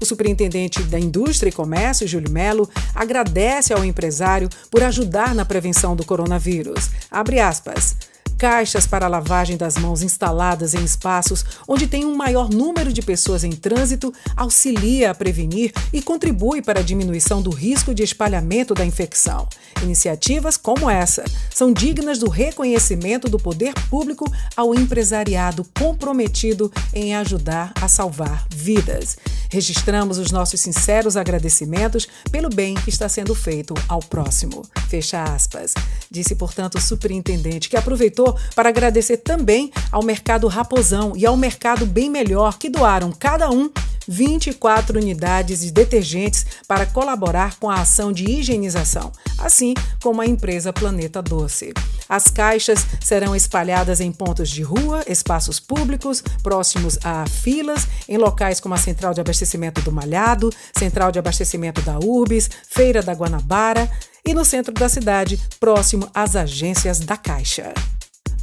O 0.01 0.05
superintendente 0.05 0.83
da 0.83 0.99
Indústria 0.99 1.49
e 1.49 1.53
Comércio, 1.53 2.09
Júlio 2.09 2.31
Melo, 2.31 2.69
agradece 2.95 3.73
ao 3.73 3.85
empresário 3.85 4.49
por 4.71 4.83
ajudar 4.83 5.35
na 5.35 5.45
prevenção 5.45 5.95
do 5.95 6.05
coronavírus. 6.05 6.91
Abre 7.11 7.39
aspas 7.39 7.97
caixas 8.43 8.89
para 8.89 9.07
lavagem 9.07 9.57
das 9.57 9.77
mãos 9.77 10.03
instaladas 10.03 10.75
em 10.75 10.83
espaços 10.83 11.45
onde 11.69 11.87
tem 11.87 12.05
um 12.05 12.17
maior 12.17 12.51
número 12.51 12.93
de 12.93 13.01
pessoas 13.01 13.45
em 13.45 13.53
trânsito 13.53 14.13
auxilia 14.37 15.13
a 15.13 15.15
prevenir 15.15 15.73
e 15.93 16.03
contribui 16.03 16.61
para 16.61 16.81
a 16.81 16.83
diminuição 16.83 17.41
do 17.41 17.51
risco 17.51 17.95
de 17.95 18.03
espalhamento 18.03 18.75
da 18.75 18.85
infecção. 18.85 19.47
Iniciativas 19.81 20.57
como 20.57 20.91
essa 20.91 21.25
são 21.55 21.73
dignas 21.73 22.19
do 22.19 22.29
reconhecimento 22.29 23.29
do 23.29 23.39
poder 23.39 23.75
público 23.89 24.25
ao 24.57 24.75
empresariado 24.75 25.65
comprometido 25.79 26.73
em 26.93 27.15
ajudar 27.15 27.73
a 27.81 27.87
salvar 27.87 28.47
vidas. 28.51 29.17
Registramos 29.51 30.19
os 30.19 30.33
nossos 30.33 30.61
sinceros 30.61 31.17
agradecimentos 31.17 32.09
pelo 32.31 32.49
bem 32.49 32.75
que 32.75 32.91
está 32.91 33.09
sendo 33.09 33.35
feito 33.35 33.75
ao 33.87 34.01
próximo. 34.01 34.63
Fecha 34.89 35.23
aspas. 35.23 35.75
Disse, 36.11 36.35
portanto, 36.35 36.77
o 36.77 36.81
superintendente 36.81 37.69
que 37.69 37.77
aproveitou 37.77 38.32
para 38.55 38.69
agradecer 38.69 39.19
também 39.19 39.71
ao 39.91 40.03
Mercado 40.03 40.47
Raposão 40.49 41.13
e 41.17 41.27
ao 41.27 41.37
Mercado 41.37 41.87
Bem 41.87 42.11
Melhor 42.11 42.59
que 42.59 42.69
doaram 42.69 43.13
cada 43.13 43.51
um 43.51 43.71
24 44.07 44.99
unidades 44.99 45.61
de 45.61 45.71
detergentes 45.71 46.47
para 46.67 46.87
colaborar 46.87 47.59
com 47.59 47.71
a 47.71 47.81
ação 47.81 48.13
de 48.13 48.25
higienização, 48.25 49.13
assim 49.39 49.75
como 50.03 50.21
a 50.21 50.27
empresa 50.27 50.73
Planeta 50.73 51.23
Doce. 51.23 51.73
As 52.09 52.29
caixas 52.29 52.87
serão 53.01 53.35
espalhadas 53.35 54.01
em 54.01 54.13
pontos 54.13 54.51
de 54.51 54.63
rua, 54.63 55.05
espaços 55.07 55.59
públicos, 55.61 56.23
próximos 56.43 56.99
a 57.05 57.27
filas, 57.27 57.87
em 58.09 58.19
locais 58.19 58.61
como 58.61 58.75
a 58.75 58.79
Central 58.79 59.15
de 59.15 59.21
Abastecimento 59.21 59.81
do 59.83 59.93
Malhado, 59.93 60.51
Central 60.77 61.13
de 61.13 61.19
Abastecimento 61.19 61.81
da 61.83 61.99
Urbis, 61.99 62.51
Feira 62.69 63.03
da 63.03 63.13
Guanabara 63.13 63.91
e 64.25 64.35
no 64.35 64.45
centro 64.45 64.73
da 64.73 64.89
cidade, 64.89 65.41
próximo 65.59 66.09
às 66.15 66.37
agências 66.37 67.01
da 67.01 67.17
Caixa. 67.17 67.73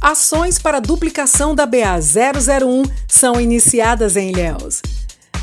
Ações 0.00 0.58
para 0.58 0.80
duplicação 0.80 1.54
da 1.54 1.66
BA-001 1.66 2.90
são 3.06 3.38
iniciadas 3.38 4.16
em 4.16 4.30
Ilhéus. 4.30 4.80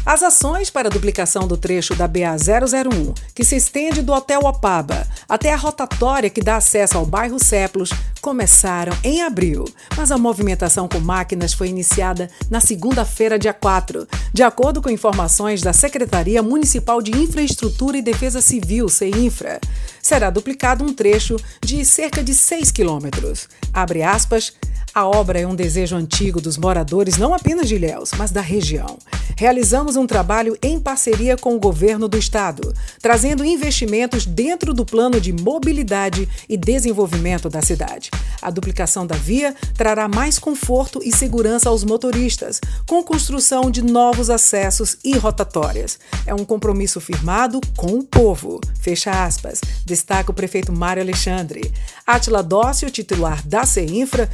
As 0.08 0.24
ações 0.24 0.70
para 0.70 0.88
a 0.88 0.91
duplicação 0.91 1.46
do 1.46 1.58
trecho 1.58 1.94
da 1.94 2.08
BA-001, 2.08 3.13
que 3.36 3.44
se 3.44 3.58
estende 3.58 4.01
do 4.01 4.13
Hotel 4.13 4.39
Opaba 4.39 5.06
até 5.27 5.51
a 5.51 5.58
rotatória 5.58 6.29
que 6.29 6.39
dá 6.39 6.56
acesso 6.56 6.98
ao 6.98 7.06
bairro 7.06 7.38
Seplos, 7.38 7.89
começaram 8.22 8.98
em 9.03 9.22
abril, 9.22 9.65
mas 9.98 10.10
a 10.10 10.17
movimentação 10.17 10.88
com 10.88 11.00
máquinas 11.00 11.53
foi 11.53 11.67
iniciada 11.67 12.29
na 12.50 12.62
segunda-feira, 12.62 13.38
dia 13.38 13.51
4, 13.51 14.08
de 14.34 14.44
acordo 14.44 14.82
com 14.82 14.89
informações 14.89 15.62
da 15.62 15.74
Secretaria 15.74 16.41
Municipal 16.41 17.01
de 17.01 17.12
Infraestrutura 17.12 17.98
e 17.98 18.01
Defesa 18.01 18.39
Civil, 18.39 18.88
CEINFRA. 18.88 19.60
Será 20.01 20.29
duplicado 20.29 20.86
um 20.86 20.94
trecho 20.94 21.36
de 21.62 21.84
cerca 21.84 22.24
de 22.24 22.34
6 22.34 22.72
quilômetros. 22.72 23.50
Abre 23.74 24.03
aspas, 24.03 24.53
a 24.98 25.06
obra 25.06 25.39
é 25.39 25.46
um 25.46 25.54
desejo 25.54 25.96
antigo 25.96 26.42
dos 26.42 26.58
moradores 26.58 27.18
não 27.18 27.32
apenas 27.32 27.68
de 27.68 27.75
Ilhéus, 27.75 28.10
mas 28.18 28.32
da 28.32 28.42
região. 28.42 28.98
Realizamos 29.38 29.96
um 29.96 30.08
trabalho 30.08 30.58
em 30.60 30.80
parceria 30.80 31.38
com 31.38 31.56
o 31.56 31.60
governo 31.60 32.08
do 32.08 32.18
estado, 32.18 32.74
trazendo 33.00 33.46
investimentos 33.46 34.25
dentro 34.25 34.74
do 34.74 34.84
plano 34.84 35.22
de 35.22 35.32
mobilidade 35.32 36.27
e 36.50 36.58
desenvolvimento 36.58 37.48
da 37.48 37.62
cidade. 37.62 38.10
A 38.42 38.50
duplicação 38.50 39.06
da 39.06 39.13
via 39.13 39.54
trará 39.75 40.08
mais 40.08 40.39
conforto 40.39 41.00
e 41.04 41.12
segurança 41.12 41.70
aos 41.70 41.84
motoristas, 41.84 42.60
com 42.88 43.04
construção 43.04 43.70
de 43.70 43.84
novos 43.84 44.32
acessos 44.32 44.98
e 45.04 45.16
rotatórias. 45.16 46.00
É 46.25 46.34
um 46.34 46.44
compromisso 46.44 47.00
firmado 47.00 47.62
com 47.75 48.00
o 48.00 48.04
povo. 48.04 48.60
Fecha 48.82 49.12
aspas. 49.12 49.62
Destaca 49.86 50.32
o 50.32 50.34
prefeito 50.34 50.72
Mário 50.72 51.04
Alexandre. 51.04 51.72
Atila 52.06 52.42
Dócio, 52.42 52.89
titular 52.89 53.46
da 53.46 53.63
CEINFRA, 53.63 54.27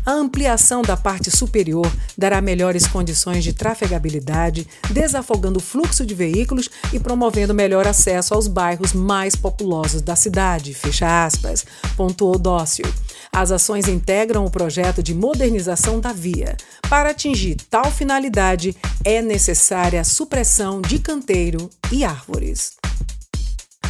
A 0.08 0.12
ampliação 0.12 0.80
da 0.80 0.96
parte 0.96 1.30
superior 1.30 1.90
dará 2.16 2.40
melhores 2.40 2.86
condições 2.86 3.44
de 3.44 3.52
trafegabilidade, 3.52 4.66
desafogando 4.90 5.58
o 5.58 5.62
fluxo 5.62 6.06
de 6.06 6.14
veículos 6.14 6.70
e 6.94 6.98
promovendo 6.98 7.52
melhor 7.52 7.86
acesso 7.86 8.32
aos 8.32 8.48
bairros 8.48 8.94
mais 8.94 9.36
populosos 9.36 10.00
da 10.00 10.16
cidade. 10.16 10.72
Fecha 10.72 11.26
aspas. 11.26 11.62
Pontuou 11.94 12.38
Dócio. 12.38 12.86
As 13.30 13.52
ações 13.52 13.86
integram 13.86 14.46
o 14.46 14.50
projeto 14.50 15.02
de 15.02 15.14
modernização 15.14 16.00
da 16.00 16.12
via. 16.12 16.56
Para 16.88 17.10
atingir 17.10 17.56
tal 17.68 17.90
finalidade, 17.90 18.74
é 19.04 19.20
necessária 19.20 20.00
a 20.00 20.04
supressão 20.04 20.80
de 20.80 20.98
canteiro 20.98 21.68
e 21.92 22.02
árvores. 22.02 22.77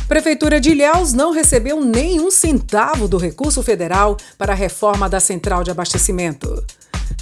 Prefeitura 0.08 0.58
de 0.58 0.70
Ilhéus 0.70 1.12
não 1.12 1.32
recebeu 1.32 1.84
nenhum 1.84 2.30
centavo 2.30 3.06
do 3.06 3.18
recurso 3.18 3.62
federal 3.62 4.16
para 4.38 4.54
a 4.54 4.56
reforma 4.56 5.06
da 5.06 5.20
central 5.20 5.62
de 5.62 5.70
abastecimento. 5.70 6.64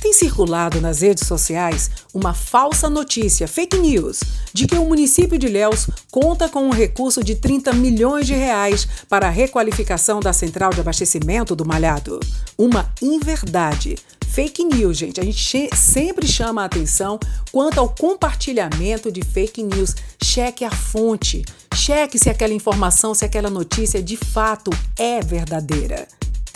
Tem 0.01 0.13
circulado 0.13 0.81
nas 0.81 1.01
redes 1.01 1.27
sociais 1.27 1.91
uma 2.13 2.35
falsa 2.35 2.89
notícia, 2.89 3.49
fake 3.49 3.79
news, 3.79 4.21
de 4.53 4.67
que 4.67 4.77
o 4.77 4.85
município 4.85 5.39
de 5.39 5.47
Ilhéus 5.47 5.89
conta 6.11 6.49
com 6.49 6.65
um 6.65 6.71
recurso 6.71 7.23
de 7.23 7.35
30 7.35 7.73
milhões 7.73 8.27
de 8.27 8.35
reais 8.35 8.87
para 9.09 9.27
a 9.27 9.31
requalificação 9.31 10.21
da 10.21 10.33
central 10.33 10.71
de 10.71 10.81
abastecimento 10.81 11.57
do 11.57 11.65
Malhado. 11.65 12.21
Uma 12.57 12.93
inverdade. 13.03 13.97
Fake 14.37 14.65
news, 14.65 14.99
gente. 14.99 15.19
A 15.19 15.25
gente 15.25 15.71
sempre 15.75 16.27
chama 16.27 16.63
a 16.63 16.67
atenção 16.67 17.19
quanto 17.51 17.79
ao 17.79 17.89
compartilhamento 17.89 19.11
de 19.11 19.23
fake 19.23 19.63
news. 19.63 19.95
Cheque 20.23 20.63
a 20.65 20.71
fonte. 20.71 21.43
Cheque 21.75 22.19
se 22.19 22.29
aquela 22.29 22.53
informação, 22.53 23.15
se 23.15 23.25
aquela 23.25 23.49
notícia 23.49 24.03
de 24.03 24.17
fato 24.17 24.71
é 24.99 25.23
verdadeira. 25.23 26.07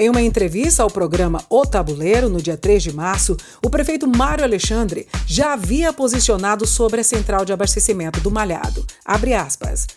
Em 0.00 0.08
uma 0.08 0.22
entrevista 0.22 0.84
ao 0.84 0.88
programa 0.88 1.44
O 1.50 1.66
Tabuleiro, 1.66 2.28
no 2.28 2.40
dia 2.40 2.56
3 2.56 2.84
de 2.84 2.92
março, 2.92 3.36
o 3.66 3.68
prefeito 3.68 4.06
Mário 4.06 4.44
Alexandre 4.44 5.08
já 5.26 5.54
havia 5.54 5.92
posicionado 5.92 6.64
sobre 6.68 7.00
a 7.00 7.04
central 7.04 7.44
de 7.44 7.52
abastecimento 7.52 8.20
do 8.20 8.30
Malhado. 8.30 8.86
Abre 9.04 9.34
aspas. 9.34 9.88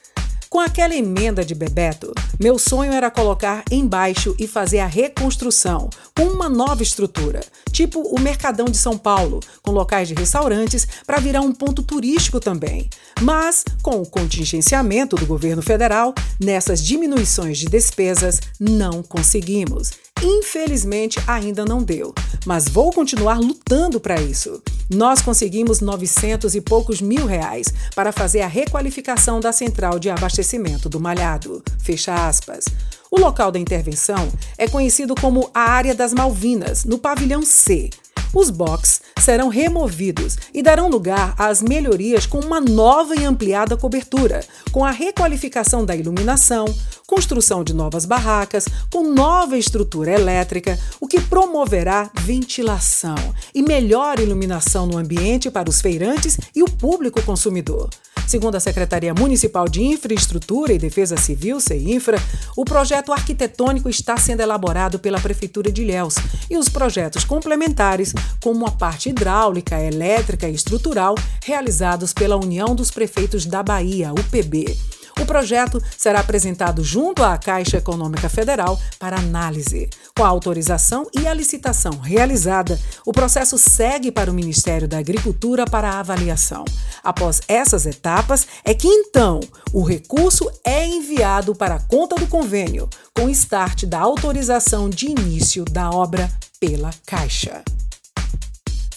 Com 0.52 0.60
aquela 0.60 0.94
emenda 0.94 1.46
de 1.46 1.56
Bebeto, 1.56 2.14
meu 2.38 2.60
sonho 2.60 2.92
era 2.92 3.10
colocar 3.10 3.64
embaixo 3.72 4.36
e 4.38 4.46
fazer 4.46 4.80
a 4.80 4.86
reconstrução 4.86 5.90
com 6.14 6.26
uma 6.26 6.50
nova 6.50 6.84
estrutura, 6.84 7.40
tipo 7.72 8.02
o 8.02 8.20
Mercadão 8.20 8.66
de 8.66 8.76
São 8.76 8.98
Paulo, 8.98 9.40
com 9.62 9.72
locais 9.72 10.10
de 10.10 10.14
restaurantes 10.14 10.86
para 11.08 11.22
virar 11.22 11.40
um 11.40 11.54
ponto 11.54 11.82
turístico 11.82 12.38
também. 12.38 12.90
Mas, 13.22 13.64
com 13.82 14.02
o 14.02 14.06
contingenciamento 14.06 15.16
do 15.16 15.26
governo 15.26 15.62
federal, 15.62 16.14
nessas 16.38 16.84
diminuições 16.84 17.58
de 17.58 17.68
despesas, 17.68 18.42
não 18.60 19.02
conseguimos. 19.02 19.92
Infelizmente, 20.24 21.20
ainda 21.26 21.66
não 21.66 21.82
deu, 21.82 22.14
mas 22.46 22.68
vou 22.68 22.92
continuar 22.92 23.40
lutando 23.40 24.00
para 24.00 24.22
isso. 24.22 24.62
Nós 24.94 25.20
conseguimos 25.22 25.82
900 25.82 26.54
e 26.54 26.62
poucos 26.62 27.02
mil 27.02 27.26
reais 27.26 27.74
para 27.96 28.12
fazer 28.12 28.42
a 28.42 28.48
requalificação 28.48 29.40
da 29.40 29.52
central 29.52 29.98
de 29.98 30.10
abastecimento 30.12 30.88
do 30.88 31.00
Malhado. 31.00 31.64
Fecha 31.80 32.28
aspas. 32.28 32.66
O 33.10 33.20
local 33.20 33.52
da 33.52 33.60
intervenção 33.60 34.32
é 34.58 34.68
conhecido 34.68 35.16
como 35.16 35.50
a 35.54 35.62
Área 35.62 35.96
das 35.96 36.14
Malvinas, 36.14 36.86
no 36.86 37.00
pavilhão 37.00 37.42
C. 37.44 37.90
Os 38.34 38.50
box 38.50 39.02
serão 39.20 39.50
removidos 39.50 40.38
e 40.54 40.64
darão 40.64 40.90
lugar 40.90 41.36
às 41.38 41.62
melhorias 41.62 42.26
com 42.26 42.40
uma 42.40 42.62
nova 42.62 43.14
e 43.16 43.26
ampliada 43.26 43.76
cobertura, 43.76 44.44
com 44.72 44.86
a 44.86 44.92
requalificação 44.92 45.86
da 45.86 45.96
iluminação, 45.96 46.66
construção 47.06 47.62
de 47.62 47.74
novas 47.74 48.06
barracas, 48.06 48.66
com 48.90 49.14
nova 49.14 49.58
estrutura 49.58 50.12
elétrica, 50.14 50.80
o 51.02 51.08
que 51.08 51.20
promoverá 51.20 52.10
ventilação 52.22 53.16
e 53.54 53.62
melhor 53.62 54.18
iluminação 54.20 54.88
no 54.88 54.98
ambiente 54.98 55.52
para 55.52 55.70
os 55.70 55.82
feirantes 55.82 56.38
e 56.56 56.64
o 56.64 56.72
público 56.72 57.22
consumidor. 57.24 57.90
Segundo 58.32 58.56
a 58.56 58.62
Secretaria 58.62 59.14
Municipal 59.14 59.68
de 59.68 59.84
Infraestrutura 59.84 60.72
e 60.72 60.78
Defesa 60.78 61.18
Civil, 61.18 61.60
CEINFRA, 61.60 62.18
o 62.56 62.64
projeto 62.64 63.12
arquitetônico 63.12 63.90
está 63.90 64.16
sendo 64.16 64.40
elaborado 64.40 65.00
pela 65.00 65.20
Prefeitura 65.20 65.70
de 65.70 65.82
Ilhéus 65.82 66.16
e 66.50 66.56
os 66.56 66.70
projetos 66.70 67.26
complementares, 67.26 68.01
como 68.42 68.66
a 68.66 68.72
parte 68.72 69.10
hidráulica, 69.10 69.80
elétrica 69.80 70.50
e 70.50 70.56
estrutural, 70.56 71.16
realizados 71.44 72.14
pela 72.14 72.38
União 72.38 72.76
dos 72.76 72.92
Prefeitos 72.92 73.46
da 73.46 73.62
Bahia, 73.62 74.12
UPB. 74.12 74.78
O 75.20 75.26
projeto 75.26 75.82
será 75.98 76.20
apresentado 76.20 76.84
junto 76.84 77.24
à 77.24 77.38
Caixa 77.38 77.78
Econômica 77.78 78.28
Federal 78.30 78.80
para 78.98 79.18
análise. 79.18 79.88
Com 80.18 80.24
a 80.24 80.28
autorização 80.28 81.08
e 81.14 81.28
a 81.28 81.34
licitação 81.34 82.00
realizada, 82.00 82.80
o 83.06 83.12
processo 83.12 83.58
segue 83.58 84.12
para 84.12 84.32
o 84.32 84.34
Ministério 84.34 84.88
da 84.88 84.98
Agricultura 84.98 85.66
para 85.66 86.00
avaliação. 86.00 86.66
Após 87.04 87.42
essas 87.48 87.86
etapas, 87.86 88.48
é 88.64 88.74
que 88.74 88.88
então 88.88 89.40
o 89.74 89.84
recurso 89.84 90.50
é 90.64 90.88
enviado 90.88 91.54
para 91.54 91.76
a 91.76 91.80
conta 91.80 92.16
do 92.16 92.28
convênio, 92.28 92.90
com 93.14 93.30
start 93.30 93.86
da 93.86 94.00
autorização 94.00 94.90
de 94.90 95.08
início 95.08 95.66
da 95.66 95.92
obra 95.92 96.32
pela 96.60 96.92
Caixa. 97.06 97.64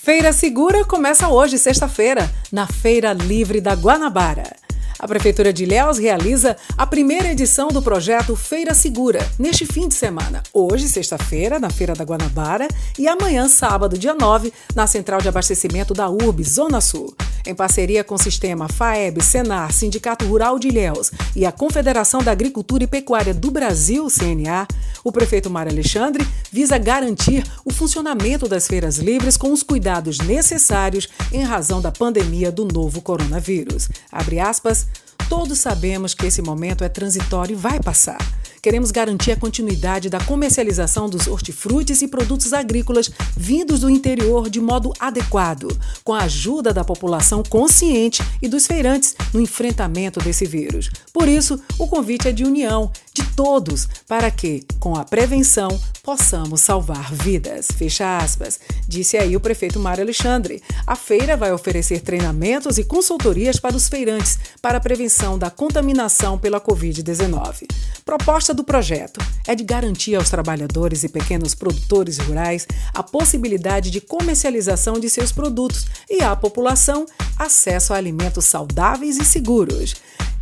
Feira 0.04 0.34
Segura 0.34 0.84
começa 0.84 1.30
hoje, 1.30 1.56
sexta-feira, 1.56 2.30
na 2.52 2.66
Feira 2.66 3.14
Livre 3.14 3.58
da 3.58 3.74
Guanabara. 3.74 4.63
A 4.98 5.08
Prefeitura 5.08 5.52
de 5.52 5.64
Ilhéus 5.64 5.98
realiza 5.98 6.56
a 6.78 6.86
primeira 6.86 7.30
edição 7.30 7.68
do 7.68 7.82
projeto 7.82 8.36
Feira 8.36 8.74
Segura, 8.74 9.18
neste 9.38 9.66
fim 9.66 9.88
de 9.88 9.94
semana. 9.94 10.42
Hoje, 10.52 10.88
sexta-feira, 10.88 11.58
na 11.58 11.68
Feira 11.68 11.94
da 11.94 12.04
Guanabara, 12.04 12.68
e 12.98 13.08
amanhã, 13.08 13.48
sábado, 13.48 13.98
dia 13.98 14.14
9, 14.14 14.52
na 14.74 14.86
Central 14.86 15.20
de 15.20 15.28
Abastecimento 15.28 15.92
da 15.92 16.08
URB, 16.08 16.44
Zona 16.44 16.80
Sul. 16.80 17.14
Em 17.46 17.54
parceria 17.54 18.02
com 18.02 18.14
o 18.14 18.18
Sistema 18.18 18.68
FAEB, 18.68 19.22
Senar, 19.22 19.70
Sindicato 19.70 20.24
Rural 20.24 20.58
de 20.58 20.68
Ilhéus 20.68 21.12
e 21.36 21.44
a 21.44 21.52
Confederação 21.52 22.22
da 22.22 22.32
Agricultura 22.32 22.84
e 22.84 22.86
Pecuária 22.86 23.34
do 23.34 23.50
Brasil, 23.50 24.06
CNA, 24.08 24.66
o 25.02 25.12
prefeito 25.12 25.50
Mário 25.50 25.70
Alexandre 25.70 26.26
visa 26.50 26.78
garantir 26.78 27.44
o 27.62 27.70
funcionamento 27.70 28.48
das 28.48 28.66
feiras 28.66 28.96
livres 28.96 29.36
com 29.36 29.52
os 29.52 29.62
cuidados 29.62 30.18
necessários 30.20 31.06
em 31.30 31.42
razão 31.42 31.82
da 31.82 31.92
pandemia 31.92 32.50
do 32.50 32.64
novo 32.64 33.02
coronavírus. 33.02 33.90
Abre 34.10 34.40
aspas, 34.40 34.86
Todos 35.28 35.58
sabemos 35.58 36.14
que 36.14 36.26
esse 36.26 36.42
momento 36.42 36.84
é 36.84 36.88
transitório 36.88 37.54
e 37.54 37.56
vai 37.56 37.80
passar. 37.80 38.18
Queremos 38.64 38.90
garantir 38.90 39.30
a 39.30 39.36
continuidade 39.36 40.08
da 40.08 40.18
comercialização 40.18 41.06
dos 41.06 41.26
hortifrutis 41.26 42.00
e 42.00 42.08
produtos 42.08 42.54
agrícolas 42.54 43.10
vindos 43.36 43.80
do 43.80 43.90
interior 43.90 44.48
de 44.48 44.58
modo 44.58 44.90
adequado, 44.98 45.68
com 46.02 46.14
a 46.14 46.22
ajuda 46.22 46.72
da 46.72 46.82
população 46.82 47.42
consciente 47.42 48.22
e 48.40 48.48
dos 48.48 48.66
feirantes 48.66 49.14
no 49.34 49.40
enfrentamento 49.40 50.18
desse 50.18 50.46
vírus. 50.46 50.88
Por 51.12 51.28
isso, 51.28 51.60
o 51.78 51.86
convite 51.86 52.28
é 52.28 52.32
de 52.32 52.42
união 52.42 52.90
de 53.12 53.22
todos 53.36 53.86
para 54.08 54.30
que, 54.30 54.64
com 54.80 54.96
a 54.96 55.04
prevenção, 55.04 55.68
possamos 56.04 56.60
salvar 56.60 57.12
vidas. 57.12 57.66
Fecha 57.76 58.18
aspas. 58.18 58.60
Disse 58.86 59.16
aí 59.16 59.34
o 59.34 59.40
prefeito 59.40 59.80
Mário 59.80 60.04
Alexandre. 60.04 60.62
A 60.86 60.94
feira 60.94 61.34
vai 61.34 61.50
oferecer 61.50 62.00
treinamentos 62.00 62.76
e 62.76 62.84
consultorias 62.84 63.58
para 63.58 63.74
os 63.74 63.88
feirantes 63.88 64.38
para 64.60 64.76
a 64.76 64.80
prevenção 64.80 65.38
da 65.38 65.50
contaminação 65.50 66.38
pela 66.38 66.60
Covid-19. 66.60 67.66
Proposta 68.04 68.52
do 68.52 68.62
projeto 68.62 69.18
é 69.46 69.54
de 69.54 69.64
garantir 69.64 70.14
aos 70.14 70.28
trabalhadores 70.28 71.04
e 71.04 71.08
pequenos 71.08 71.54
produtores 71.54 72.18
rurais 72.18 72.66
a 72.92 73.02
possibilidade 73.02 73.90
de 73.90 74.02
comercialização 74.02 75.00
de 75.00 75.08
seus 75.08 75.32
produtos 75.32 75.86
e 76.10 76.22
à 76.22 76.36
população 76.36 77.06
acesso 77.38 77.94
a 77.94 77.96
alimentos 77.96 78.44
saudáveis 78.44 79.16
e 79.16 79.24
seguros. 79.24 79.94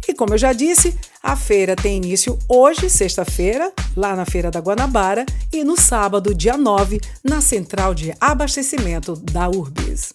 E 0.06 0.14
como 0.14 0.34
eu 0.34 0.38
já 0.38 0.52
disse, 0.52 0.96
a 1.22 1.36
feira 1.36 1.76
tem 1.76 1.96
início 1.96 2.38
hoje, 2.48 2.90
sexta-feira, 2.90 3.72
lá 3.96 4.16
na 4.16 4.24
Feira 4.24 4.50
da 4.50 4.60
Guanabara, 4.60 5.24
e 5.52 5.62
no 5.62 5.80
sábado, 5.80 6.34
dia 6.34 6.56
9, 6.56 7.00
na 7.22 7.40
Central 7.40 7.94
de 7.94 8.12
Abastecimento 8.20 9.14
da 9.16 9.48
Urbis. 9.48 10.12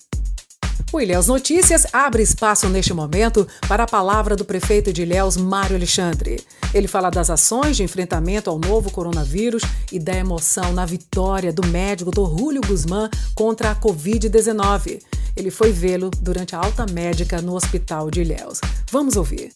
O 0.92 1.02
Ilhéus 1.02 1.28
Notícias 1.28 1.86
abre 1.92 2.24
espaço 2.24 2.70
neste 2.70 2.94
momento 2.94 3.46
para 3.68 3.84
a 3.84 3.88
palavra 3.88 4.36
do 4.36 4.46
prefeito 4.46 4.94
de 4.94 5.02
Ilhéus, 5.02 5.36
Mário 5.36 5.76
Alexandre. 5.76 6.40
Ele 6.74 6.88
fala 6.88 7.10
das 7.10 7.30
ações 7.30 7.76
de 7.76 7.84
enfrentamento 7.84 8.50
ao 8.50 8.58
novo 8.58 8.90
coronavírus 8.92 9.64
e 9.92 10.00
da 10.00 10.16
emoção 10.16 10.72
na 10.72 10.86
vitória 10.86 11.52
do 11.52 11.66
médico 11.68 12.12
Torrúlio 12.12 12.62
Guzmán 12.62 13.10
contra 13.36 13.72
a 13.72 13.76
Covid-19. 13.76 15.02
Ele 15.36 15.52
foi 15.52 15.72
vê-lo 15.72 16.10
durante 16.22 16.56
a 16.56 16.60
alta 16.60 16.86
médica 16.90 17.42
no 17.42 17.56
hospital 17.56 18.10
de 18.10 18.22
Ilhéus. 18.22 18.62
Vamos 18.90 19.18
ouvir. 19.18 19.52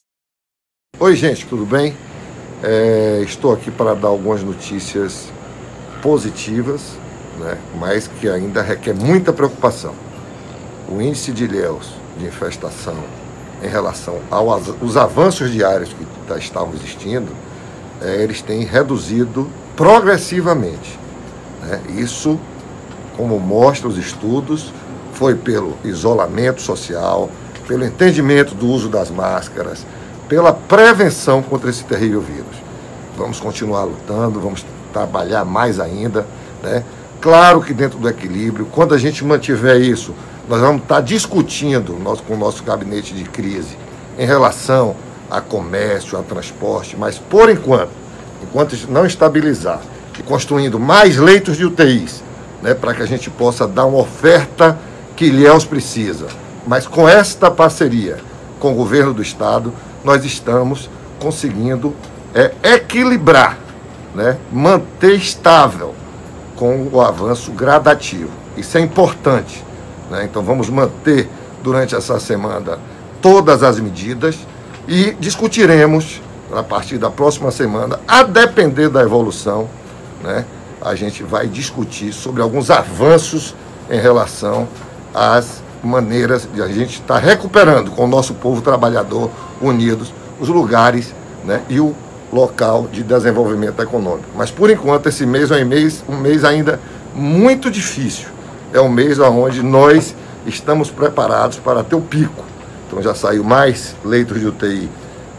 Oi, 1.04 1.16
gente, 1.16 1.48
tudo 1.48 1.66
bem? 1.66 1.98
É, 2.62 3.24
estou 3.26 3.52
aqui 3.52 3.72
para 3.72 3.96
dar 3.96 4.10
algumas 4.10 4.44
notícias 4.44 5.30
positivas, 6.00 6.96
né, 7.40 7.58
mas 7.80 8.06
que 8.08 8.30
ainda 8.30 8.62
requer 8.62 8.94
muita 8.94 9.34
preocupação 9.34 9.96
o 10.88 11.02
índice 11.02 11.32
de 11.32 11.46
Ilhéus 11.46 11.96
de 12.20 12.28
infestação 12.28 12.98
em 13.64 13.68
relação 13.68 14.20
aos 14.30 14.96
avanços 14.96 15.52
diários 15.52 15.92
que 15.92 16.06
tá, 16.28 16.38
estavam 16.38 16.72
existindo, 16.76 17.32
é, 18.00 18.22
eles 18.22 18.44
têm 18.44 18.64
reduzido 18.64 19.50
progressivamente. 19.76 21.00
Né? 21.64 21.82
Isso, 21.98 22.40
como 23.18 23.40
mostra 23.40 23.88
os 23.88 23.98
estudos, 23.98 24.72
foi 25.14 25.34
pelo 25.34 25.76
isolamento 25.84 26.62
social, 26.62 27.28
pelo 27.68 27.84
entendimento 27.84 28.54
do 28.54 28.68
uso 28.68 28.88
das 28.88 29.10
máscaras, 29.10 29.84
pela 30.32 30.54
prevenção 30.54 31.44
contra 31.44 31.70
esse 31.70 31.84
terrível 31.84 32.22
vírus. 32.22 32.56
Vamos 33.18 33.38
continuar 33.38 33.84
lutando, 33.84 34.40
vamos 34.40 34.66
trabalhar 34.94 35.44
mais 35.44 35.78
ainda. 35.78 36.26
Né? 36.64 36.86
Claro 37.20 37.62
que 37.62 37.74
dentro 37.74 38.00
do 38.00 38.08
equilíbrio, 38.08 38.66
quando 38.72 38.94
a 38.94 38.98
gente 38.98 39.26
mantiver 39.26 39.82
isso 39.82 40.16
nós 40.48 40.62
vamos 40.62 40.84
estar 40.84 41.02
discutindo 41.02 41.98
com 42.26 42.34
o 42.34 42.38
nosso 42.38 42.64
gabinete 42.64 43.14
de 43.14 43.26
crise 43.26 43.78
em 44.18 44.26
relação 44.26 44.96
a 45.30 45.42
comércio, 45.42 46.18
a 46.18 46.24
transporte, 46.24 46.96
mas 46.98 47.18
por 47.18 47.50
enquanto, 47.50 47.92
enquanto 48.42 48.78
não 48.90 49.06
estabilizar 49.06 49.82
e 50.18 50.24
construindo 50.24 50.80
mais 50.80 51.18
leitos 51.18 51.58
de 51.58 51.66
UTIs, 51.66 52.24
né, 52.62 52.74
para 52.74 52.94
que 52.94 53.02
a 53.02 53.06
gente 53.06 53.30
possa 53.30 53.68
dar 53.68 53.86
uma 53.86 54.00
oferta 54.00 54.80
que 55.14 55.26
Ilhéus 55.26 55.66
precisa. 55.66 56.28
Mas 56.66 56.88
com 56.88 57.08
esta 57.08 57.52
parceria 57.52 58.20
com 58.62 58.72
o 58.72 58.76
governo 58.76 59.14
do 59.14 59.22
estado, 59.22 59.74
nós 60.04 60.26
estamos 60.26 60.90
conseguindo 61.20 61.96
é, 62.34 62.52
equilibrar, 62.64 63.58
né, 64.16 64.38
manter 64.52 65.16
estável 65.16 65.94
com 66.56 66.88
o 66.92 67.02
avanço 67.02 67.52
gradativo. 67.52 68.32
Isso 68.58 68.78
é 68.78 68.82
importante 68.82 69.64
né? 70.12 70.26
Então 70.26 70.44
vamos 70.44 70.70
manter 70.70 71.30
durante 71.64 71.96
essa 71.96 72.20
semana 72.20 72.78
todas 73.22 73.64
as 73.64 73.80
medidas 73.80 74.38
e 74.88 75.14
discutiremos 75.14 76.22
a 76.54 76.62
partir 76.62 76.98
da 76.98 77.10
próxima 77.10 77.50
semana, 77.50 77.98
a 78.06 78.24
depender 78.24 78.90
da 78.90 79.02
evolução, 79.02 79.70
né? 80.22 80.44
a 80.82 80.94
gente 80.96 81.24
vai 81.24 81.48
discutir 81.48 82.12
sobre 82.12 82.42
alguns 82.42 82.70
avanços 82.70 83.56
em 83.90 84.00
relação 84.00 84.68
às 85.14 85.64
maneiras 85.82 86.48
de 86.54 86.62
a 86.62 86.68
gente 86.68 87.00
estar 87.00 87.20
recuperando 87.20 87.92
com 87.92 88.04
o 88.04 88.08
nosso 88.08 88.34
povo 88.34 88.62
trabalhador 88.62 89.32
unidos 89.62 90.14
os 90.40 90.50
lugares 90.50 91.14
né? 91.46 91.62
e 91.70 91.80
o 91.80 91.96
local 92.32 92.88
de 92.92 93.04
desenvolvimento 93.04 93.82
econômico. 93.82 94.30
Mas 94.36 94.50
por 94.50 94.70
enquanto 94.70 95.08
esse 95.08 95.26
mês 95.26 95.52
é 95.52 95.64
um 95.64 95.66
mês, 95.66 96.04
um 96.08 96.18
mês 96.18 96.44
ainda 96.44 96.80
muito 97.14 97.70
difícil 97.70 98.28
é 98.74 98.80
um 98.80 98.90
mês 98.90 99.20
onde 99.20 99.62
nós 99.62 100.16
estamos 100.46 100.90
preparados 100.90 101.58
para 101.58 101.84
ter 101.84 101.96
o 101.96 102.02
pico. 102.02 102.44
Então 102.88 103.02
já 103.02 103.14
saiu 103.14 103.44
mais 103.44 103.96
leitos 104.04 104.40
de 104.40 104.48
UTI 104.48 104.90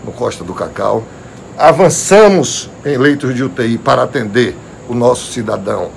no 0.05 0.13
Costa 0.13 0.45
do 0.45 0.55
Cacau. 0.55 1.03
Avançamos 1.57 2.71
em 2.85 2.97
leitos 2.97 3.35
de 3.35 3.43
UTI 3.43 3.79
para 3.79 4.03
atender 4.03 4.57
o 4.89 4.95
nosso 4.95 5.33
cidadão 5.33 5.91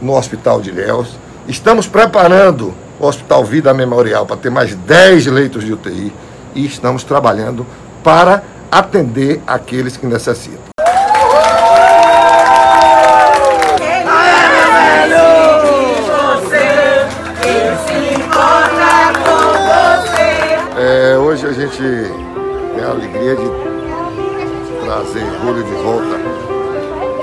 no 0.00 0.16
Hospital 0.16 0.60
de 0.60 0.70
Ilhéus. 0.70 1.16
Estamos 1.48 1.86
preparando 1.86 2.74
o 2.98 3.06
Hospital 3.06 3.44
Vida 3.44 3.72
Memorial 3.72 4.26
para 4.26 4.36
ter 4.36 4.50
mais 4.50 4.74
10 4.74 5.26
leitos 5.26 5.64
de 5.64 5.72
UTI 5.72 6.12
e 6.54 6.66
estamos 6.66 7.04
trabalhando 7.04 7.66
para 8.02 8.42
atender 8.70 9.40
aqueles 9.46 9.96
que 9.96 10.06
necessitam. 10.06 10.70
É, 20.78 21.18
hoje 21.18 21.46
a 21.46 21.52
gente 21.52 21.76
tem 21.78 22.84
a 22.84 22.90
alegria 22.90 23.36
de 23.36 23.50
trazer 24.84 25.24
Rúlio 25.42 25.62
de 25.62 25.74
volta 25.82 26.20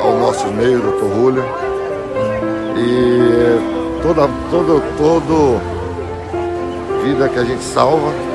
ao 0.02 0.18
nosso 0.20 0.48
meio, 0.48 0.80
doutor 0.80 1.10
Rúlio. 1.10 1.44
E 2.78 4.02
toda, 4.04 4.30
todo, 4.52 4.84
todo 4.98 5.60
vida 7.04 7.28
que 7.30 7.40
a 7.40 7.44
gente 7.44 7.64
salva 7.64 8.27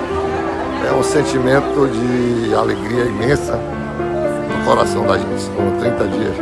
é 0.89 0.93
um 0.93 1.03
sentimento 1.03 1.89
de 1.89 2.55
alegria 2.55 3.05
imensa 3.05 3.57
no 3.57 4.65
coração 4.65 5.07
da 5.07 5.19
gente. 5.19 5.45
Foram 5.57 5.79
30 5.79 6.09
dias 6.09 6.37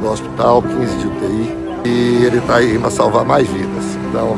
no 0.00 0.10
hospital, 0.10 0.62
15 0.62 0.96
de 0.96 1.06
UTI, 1.06 1.56
e 1.84 2.24
ele 2.24 2.38
está 2.38 2.56
aí 2.56 2.78
para 2.78 2.90
salvar 2.90 3.24
mais 3.24 3.48
vidas. 3.48 3.84
Então, 4.08 4.36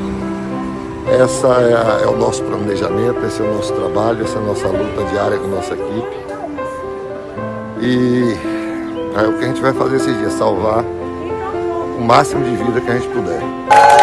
essa 1.09 1.49
é, 1.49 2.05
é, 2.05 2.07
o 2.07 2.17
nosso 2.17 2.43
planejamento, 2.45 3.25
esse 3.27 3.43
é 3.43 3.45
o 3.45 3.55
nosso 3.55 3.73
trabalho, 3.73 4.25
essa 4.25 4.39
é 4.39 4.43
a 4.43 4.45
nossa 4.45 4.69
luta 4.69 5.05
diária 5.11 5.39
com 5.39 5.47
a 5.47 5.49
nossa 5.49 5.75
equipe. 5.75 6.23
E 7.81 8.37
é 9.19 9.27
o 9.27 9.33
que 9.39 9.45
a 9.45 9.49
gente 9.49 9.61
vai 9.61 9.73
fazer 9.73 9.97
esses 9.97 10.17
dias, 10.17 10.33
salvar 10.33 10.85
o 11.99 12.01
máximo 12.01 12.45
de 12.45 12.57
vida 12.57 12.81
que 12.81 12.91
a 12.91 12.95
gente 12.95 13.09
puder. 13.09 14.02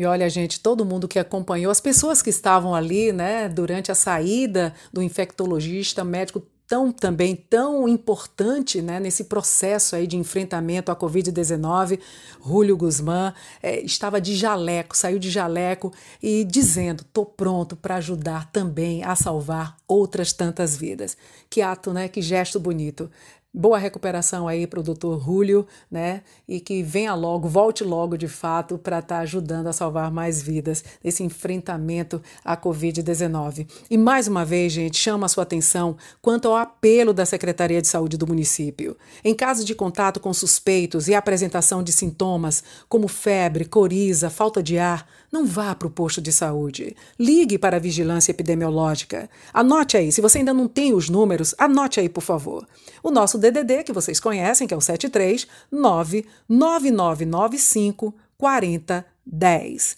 E 0.00 0.06
olha, 0.06 0.30
gente, 0.30 0.60
todo 0.60 0.82
mundo 0.82 1.06
que 1.06 1.18
acompanhou, 1.18 1.70
as 1.70 1.78
pessoas 1.78 2.22
que 2.22 2.30
estavam 2.30 2.74
ali, 2.74 3.12
né, 3.12 3.50
durante 3.50 3.92
a 3.92 3.94
saída 3.94 4.72
do 4.90 5.02
infectologista, 5.02 6.02
médico 6.02 6.42
tão 6.66 6.90
também 6.90 7.36
tão 7.36 7.86
importante 7.86 8.80
né, 8.80 8.98
nesse 8.98 9.24
processo 9.24 9.94
aí 9.94 10.06
de 10.06 10.16
enfrentamento 10.16 10.90
à 10.90 10.96
Covid-19, 10.96 12.00
Rúlio 12.40 12.78
Guzmán 12.78 13.34
é, 13.62 13.80
estava 13.82 14.18
de 14.22 14.34
jaleco, 14.34 14.96
saiu 14.96 15.18
de 15.18 15.28
jaleco 15.28 15.92
e 16.22 16.44
dizendo: 16.44 17.02
estou 17.02 17.26
pronto 17.26 17.76
para 17.76 17.96
ajudar 17.96 18.50
também 18.50 19.04
a 19.04 19.14
salvar 19.14 19.76
outras 19.86 20.32
tantas 20.32 20.74
vidas. 20.74 21.14
Que 21.50 21.60
ato, 21.60 21.92
né? 21.92 22.08
Que 22.08 22.22
gesto 22.22 22.58
bonito. 22.58 23.10
Boa 23.52 23.78
recuperação 23.78 24.46
aí 24.46 24.64
para 24.64 24.78
o 24.78 24.82
doutor 24.82 25.18
Rúlio, 25.18 25.66
né? 25.90 26.22
E 26.46 26.60
que 26.60 26.84
venha 26.84 27.12
logo, 27.16 27.48
volte 27.48 27.82
logo 27.82 28.16
de 28.16 28.28
fato 28.28 28.78
para 28.78 29.00
estar 29.00 29.16
tá 29.16 29.20
ajudando 29.22 29.66
a 29.66 29.72
salvar 29.72 30.08
mais 30.08 30.40
vidas 30.40 30.84
nesse 31.02 31.24
enfrentamento 31.24 32.22
à 32.44 32.56
Covid-19. 32.56 33.68
E 33.90 33.98
mais 33.98 34.28
uma 34.28 34.44
vez, 34.44 34.72
gente, 34.72 34.96
chama 34.96 35.26
a 35.26 35.28
sua 35.28 35.42
atenção 35.42 35.96
quanto 36.22 36.46
ao 36.46 36.54
apelo 36.54 37.12
da 37.12 37.26
Secretaria 37.26 37.82
de 37.82 37.88
Saúde 37.88 38.16
do 38.16 38.24
município. 38.24 38.96
Em 39.24 39.34
caso 39.34 39.64
de 39.64 39.74
contato 39.74 40.20
com 40.20 40.32
suspeitos 40.32 41.08
e 41.08 41.14
apresentação 41.16 41.82
de 41.82 41.90
sintomas 41.90 42.62
como 42.88 43.08
febre, 43.08 43.64
coriza, 43.64 44.30
falta 44.30 44.62
de 44.62 44.78
ar, 44.78 45.08
não 45.30 45.46
vá 45.46 45.72
para 45.74 45.86
o 45.86 45.90
posto 45.90 46.20
de 46.20 46.32
saúde. 46.32 46.96
Ligue 47.18 47.56
para 47.56 47.76
a 47.76 47.80
vigilância 47.80 48.32
epidemiológica. 48.32 49.30
Anote 49.52 49.96
aí, 49.96 50.10
se 50.10 50.20
você 50.20 50.38
ainda 50.38 50.52
não 50.52 50.66
tem 50.66 50.92
os 50.92 51.08
números, 51.08 51.54
anote 51.56 52.00
aí, 52.00 52.08
por 52.08 52.22
favor. 52.22 52.66
O 53.02 53.10
nosso 53.10 53.38
DDD, 53.38 53.84
que 53.84 53.92
vocês 53.92 54.18
conhecem, 54.18 54.66
que 54.66 54.74
é 54.74 54.76
o 54.76 54.80
73 54.80 55.46
99995 55.70 58.12
4010. 58.36 59.96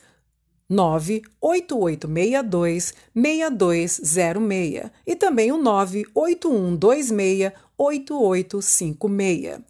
98862 0.68 2.92
6206 3.14 4.90
e 5.06 5.16
também 5.16 5.52
o 5.52 5.58
98126 5.58 7.52
8856. 7.76 9.60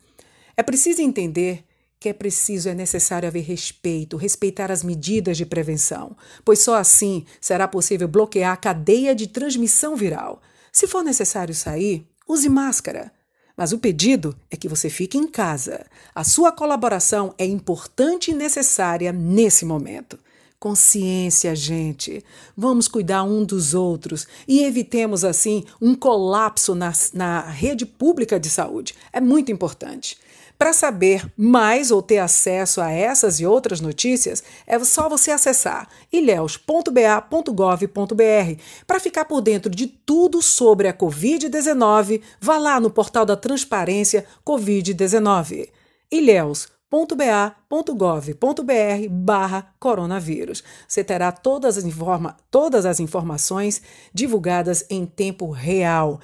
É 0.57 0.63
preciso 0.63 1.03
entender 1.03 1.65
que 2.03 2.09
é 2.09 2.13
preciso, 2.13 2.69
é 2.69 2.75
necessário 2.75 3.29
haver 3.29 3.45
respeito, 3.45 4.17
respeitar 4.17 4.73
as 4.73 4.83
medidas 4.83 5.37
de 5.37 5.47
prevenção, 5.47 6.17
pois 6.45 6.59
só 6.59 6.75
assim 6.75 7.25
será 7.41 7.69
possível 7.69 8.09
bloquear 8.09 8.53
a 8.53 8.57
cadeia 8.57 9.15
de 9.15 9.29
transmissão 9.29 9.95
viral. 9.95 10.43
Se 10.73 10.89
for 10.89 11.05
necessário 11.05 11.55
sair, 11.55 12.05
use 12.29 12.49
máscara. 12.49 13.13
Mas 13.57 13.73
o 13.73 13.79
pedido 13.79 14.35
é 14.51 14.57
que 14.57 14.69
você 14.69 14.91
fique 14.91 15.17
em 15.17 15.29
casa. 15.29 15.87
A 16.13 16.25
sua 16.25 16.51
colaboração 16.51 17.33
é 17.39 17.47
importante 17.47 18.33
e 18.33 18.35
necessária 18.35 19.13
nesse 19.13 19.65
momento. 19.65 20.19
Consciência, 20.59 21.55
gente. 21.55 22.25
Vamos 22.57 22.89
cuidar 22.89 23.23
um 23.23 23.45
dos 23.45 23.75
outros 23.75 24.27
e 24.49 24.65
evitemos, 24.65 25.25
assim, 25.25 25.65
um 25.81 25.95
colapso 25.95 26.75
na, 26.75 26.93
na 27.15 27.43
rede 27.43 27.87
pública 27.87 28.41
de 28.41 28.51
saúde. 28.51 28.97
É 29.13 29.21
muito 29.21 29.53
importante. 29.53 30.17
Para 30.63 30.73
saber 30.73 31.29
mais 31.37 31.91
ou 31.91 32.01
ter 32.01 32.19
acesso 32.19 32.81
a 32.81 32.89
essas 32.89 33.41
e 33.41 33.45
outras 33.45 33.81
notícias, 33.81 34.45
é 34.65 34.79
só 34.79 35.09
você 35.09 35.33
acessar 35.33 35.89
ilhéus.ba.gov.br. 36.13 38.63
Para 38.87 39.01
ficar 39.01 39.25
por 39.25 39.41
dentro 39.41 39.69
de 39.69 39.89
tudo 39.89 40.41
sobre 40.41 40.87
a 40.87 40.95
Covid-19, 40.95 42.23
vá 42.41 42.59
lá 42.59 42.79
no 42.79 42.91
portal 42.91 43.27
da 43.27 43.37
Transparência 43.37 44.25
Covid-19. 44.47 45.69
ilhéus.ba.gov.br 46.13 49.09
barra 49.11 49.75
coronavírus. 49.81 50.63
Você 50.87 51.03
terá 51.03 51.33
todas 51.33 51.77
as, 51.77 51.85
informa 51.85 52.37
todas 52.53 52.87
as 52.87 53.01
informações 53.01 53.83
divulgadas 54.15 54.87
em 54.89 55.07
tempo 55.07 55.51
real. 55.51 56.21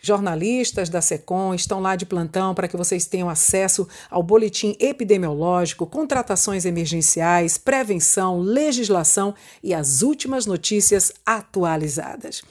Jornalistas 0.00 0.88
da 0.88 1.00
SECOM 1.00 1.54
estão 1.54 1.80
lá 1.80 1.96
de 1.96 2.06
plantão 2.06 2.54
para 2.54 2.68
que 2.68 2.76
vocês 2.76 3.06
tenham 3.06 3.28
acesso 3.28 3.86
ao 4.10 4.22
boletim 4.22 4.76
epidemiológico, 4.78 5.86
contratações 5.86 6.64
emergenciais, 6.64 7.58
prevenção, 7.58 8.40
legislação 8.40 9.34
e 9.62 9.74
as 9.74 10.02
últimas 10.02 10.46
notícias 10.46 11.12
atualizadas. 11.24 12.42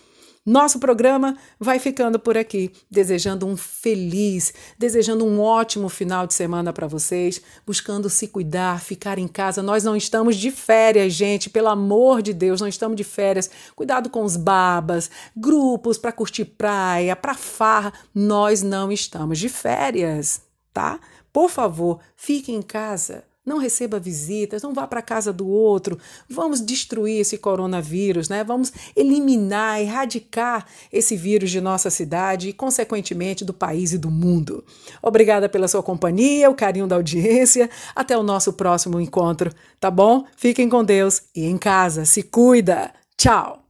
Nosso 0.47 0.79
programa 0.79 1.35
vai 1.59 1.77
ficando 1.77 2.17
por 2.17 2.37
aqui, 2.37 2.71
desejando 2.89 3.45
um 3.45 3.57
feliz, 3.57 4.53
desejando 4.79 5.25
um 5.25 5.41
ótimo 5.41 5.89
final 5.89 6.25
de 6.25 6.33
semana 6.33 6.71
para 6.71 6.87
vocês, 6.87 7.41
buscando 7.65 8.09
se 8.09 8.29
cuidar, 8.29 8.79
ficar 8.79 9.19
em 9.19 9.27
casa. 9.27 9.61
Nós 9.61 9.83
não 9.83 9.93
estamos 9.93 10.37
de 10.37 10.49
férias, 10.49 11.11
gente, 11.11 11.49
pelo 11.49 11.67
amor 11.67 12.21
de 12.21 12.31
Deus, 12.31 12.61
não 12.61 12.67
estamos 12.69 12.95
de 12.95 13.03
férias. 13.03 13.51
Cuidado 13.75 14.09
com 14.09 14.23
os 14.23 14.37
babas, 14.37 15.11
grupos 15.35 15.97
para 15.97 16.13
curtir 16.13 16.45
praia, 16.45 17.13
para 17.13 17.33
farra. 17.33 17.91
Nós 18.15 18.63
não 18.63 18.89
estamos 18.89 19.39
de 19.39 19.49
férias, 19.49 20.41
tá? 20.71 20.97
Por 21.33 21.49
favor, 21.49 21.99
fique 22.15 22.53
em 22.53 22.61
casa. 22.61 23.26
Não 23.47 23.57
receba 23.57 23.97
visitas, 23.97 24.61
não 24.61 24.73
vá 24.73 24.85
para 24.85 24.99
a 24.99 25.01
casa 25.01 25.31
do 25.31 25.47
outro. 25.47 25.97
Vamos 26.29 26.59
destruir 26.59 27.21
esse 27.21 27.37
coronavírus, 27.37 28.27
né? 28.27 28.43
Vamos 28.43 28.73
eliminar, 28.93 29.79
erradicar 29.79 30.67
esse 30.91 31.15
vírus 31.15 31.49
de 31.49 31.61
nossa 31.61 31.89
cidade 31.89 32.49
e, 32.49 32.53
consequentemente, 32.53 33.45
do 33.45 33.53
país 33.53 33.93
e 33.93 33.97
do 33.97 34.11
mundo. 34.11 34.65
Obrigada 35.01 35.47
pela 35.47 35.69
sua 35.69 35.81
companhia, 35.81 36.49
o 36.49 36.55
carinho 36.55 36.87
da 36.87 36.97
audiência. 36.97 37.69
Até 37.95 38.17
o 38.17 38.23
nosso 38.23 38.51
próximo 38.51 38.99
encontro, 38.99 39.49
tá 39.79 39.89
bom? 39.89 40.25
Fiquem 40.35 40.67
com 40.67 40.83
Deus 40.83 41.21
e 41.33 41.45
em 41.45 41.57
casa. 41.57 42.03
Se 42.03 42.23
cuida. 42.23 42.91
Tchau. 43.15 43.66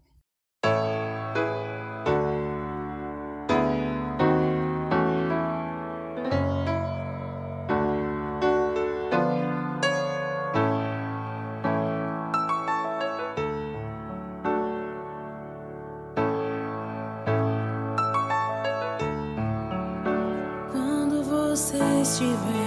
As 22.07 22.66